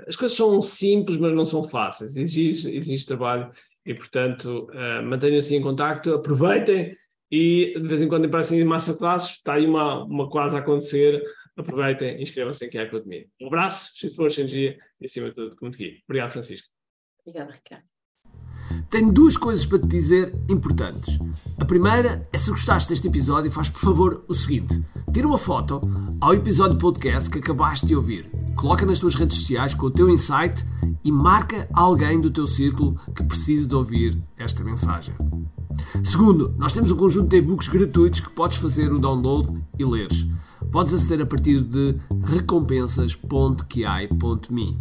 As 0.07 0.15
coisas 0.15 0.37
são 0.37 0.61
simples, 0.61 1.17
mas 1.17 1.33
não 1.33 1.47
são 1.47 1.63
fáceis. 1.63 2.15
Exige, 2.15 2.77
exige 2.77 3.07
trabalho 3.07 3.51
e, 3.83 3.95
portanto, 3.95 4.69
uh, 4.69 5.03
mantenham-se 5.03 5.55
em 5.55 5.61
contacto, 5.63 6.13
aproveitem 6.13 6.95
e 7.31 7.73
de 7.75 7.87
vez 7.87 8.01
em 8.01 8.07
quando 8.07 8.25
aparecem 8.25 8.59
em 8.59 8.63
massa 8.63 8.93
classes, 8.93 9.31
está 9.31 9.53
aí 9.53 9.65
uma, 9.65 10.03
uma 10.03 10.29
quase 10.29 10.55
a 10.55 10.59
acontecer. 10.59 11.21
Aproveitem 11.55 12.19
e 12.19 12.23
inscrevam-se 12.23 12.65
em 12.65 12.69
que 12.69 12.77
é 12.77 12.83
Academia. 12.83 13.25
Um 13.41 13.47
abraço, 13.47 13.91
cheio 13.95 14.11
de 14.11 14.17
força, 14.17 14.41
energia 14.41 14.77
e, 15.01 15.05
acima 15.05 15.29
de 15.29 15.35
tudo, 15.35 15.55
como 15.55 15.71
te 15.71 16.03
Obrigado, 16.07 16.31
Francisco. 16.31 16.67
Obrigada, 17.25 17.51
Ricardo. 17.51 17.85
Tenho 18.89 19.11
duas 19.11 19.35
coisas 19.37 19.65
para 19.65 19.79
te 19.79 19.87
dizer 19.87 20.33
importantes. 20.49 21.19
A 21.59 21.65
primeira 21.65 22.21
é 22.31 22.37
se 22.37 22.49
gostaste 22.49 22.89
deste 22.89 23.07
episódio, 23.07 23.51
faz 23.51 23.69
por 23.69 23.79
favor 23.79 24.23
o 24.27 24.33
seguinte: 24.33 24.81
tira 25.13 25.27
uma 25.27 25.37
foto 25.37 25.81
ao 26.21 26.33
episódio 26.33 26.77
podcast 26.77 27.29
que 27.29 27.39
acabaste 27.39 27.85
de 27.85 27.95
ouvir, 27.95 28.29
coloca 28.55 28.85
nas 28.85 28.99
tuas 28.99 29.15
redes 29.15 29.37
sociais 29.37 29.73
com 29.73 29.87
o 29.87 29.91
teu 29.91 30.09
insight 30.09 30.63
e 31.03 31.11
marca 31.11 31.67
alguém 31.73 32.21
do 32.21 32.31
teu 32.31 32.47
círculo 32.47 32.99
que 33.13 33.23
precise 33.23 33.67
de 33.67 33.75
ouvir 33.75 34.17
esta 34.37 34.63
mensagem. 34.63 35.13
Segundo, 36.03 36.53
nós 36.57 36.73
temos 36.73 36.91
um 36.91 36.97
conjunto 36.97 37.29
de 37.29 37.37
e-books 37.37 37.67
gratuitos 37.67 38.19
que 38.19 38.29
podes 38.29 38.57
fazer 38.57 38.93
o 38.93 38.99
download 38.99 39.51
e 39.77 39.85
leres. 39.85 40.27
Podes 40.71 40.93
aceder 40.93 41.21
a 41.21 41.25
partir 41.25 41.61
de 41.61 41.95
recompensas.ki.me. 42.23 44.77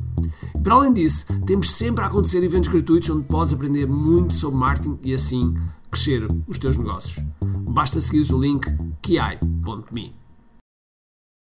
Para 0.63 0.75
além 0.75 0.93
disso, 0.93 1.27
temos 1.47 1.73
sempre 1.73 2.05
a 2.05 2.09
acontecer 2.09 2.43
eventos 2.43 2.69
gratuitos 2.69 3.09
onde 3.11 3.25
podes 3.25 3.55
aprender 3.55 3.87
muito 3.87 4.35
sobre 4.35 4.59
marketing 4.59 4.99
e 5.05 5.15
assim 5.15 5.55
crescer 5.91 6.27
os 6.47 6.59
teus 6.59 6.77
negócios. 6.77 7.25
Basta 7.41 8.01
seguir 8.01 8.33
o 8.33 8.41
link 8.41 8.67
ki.me. 9.03 10.26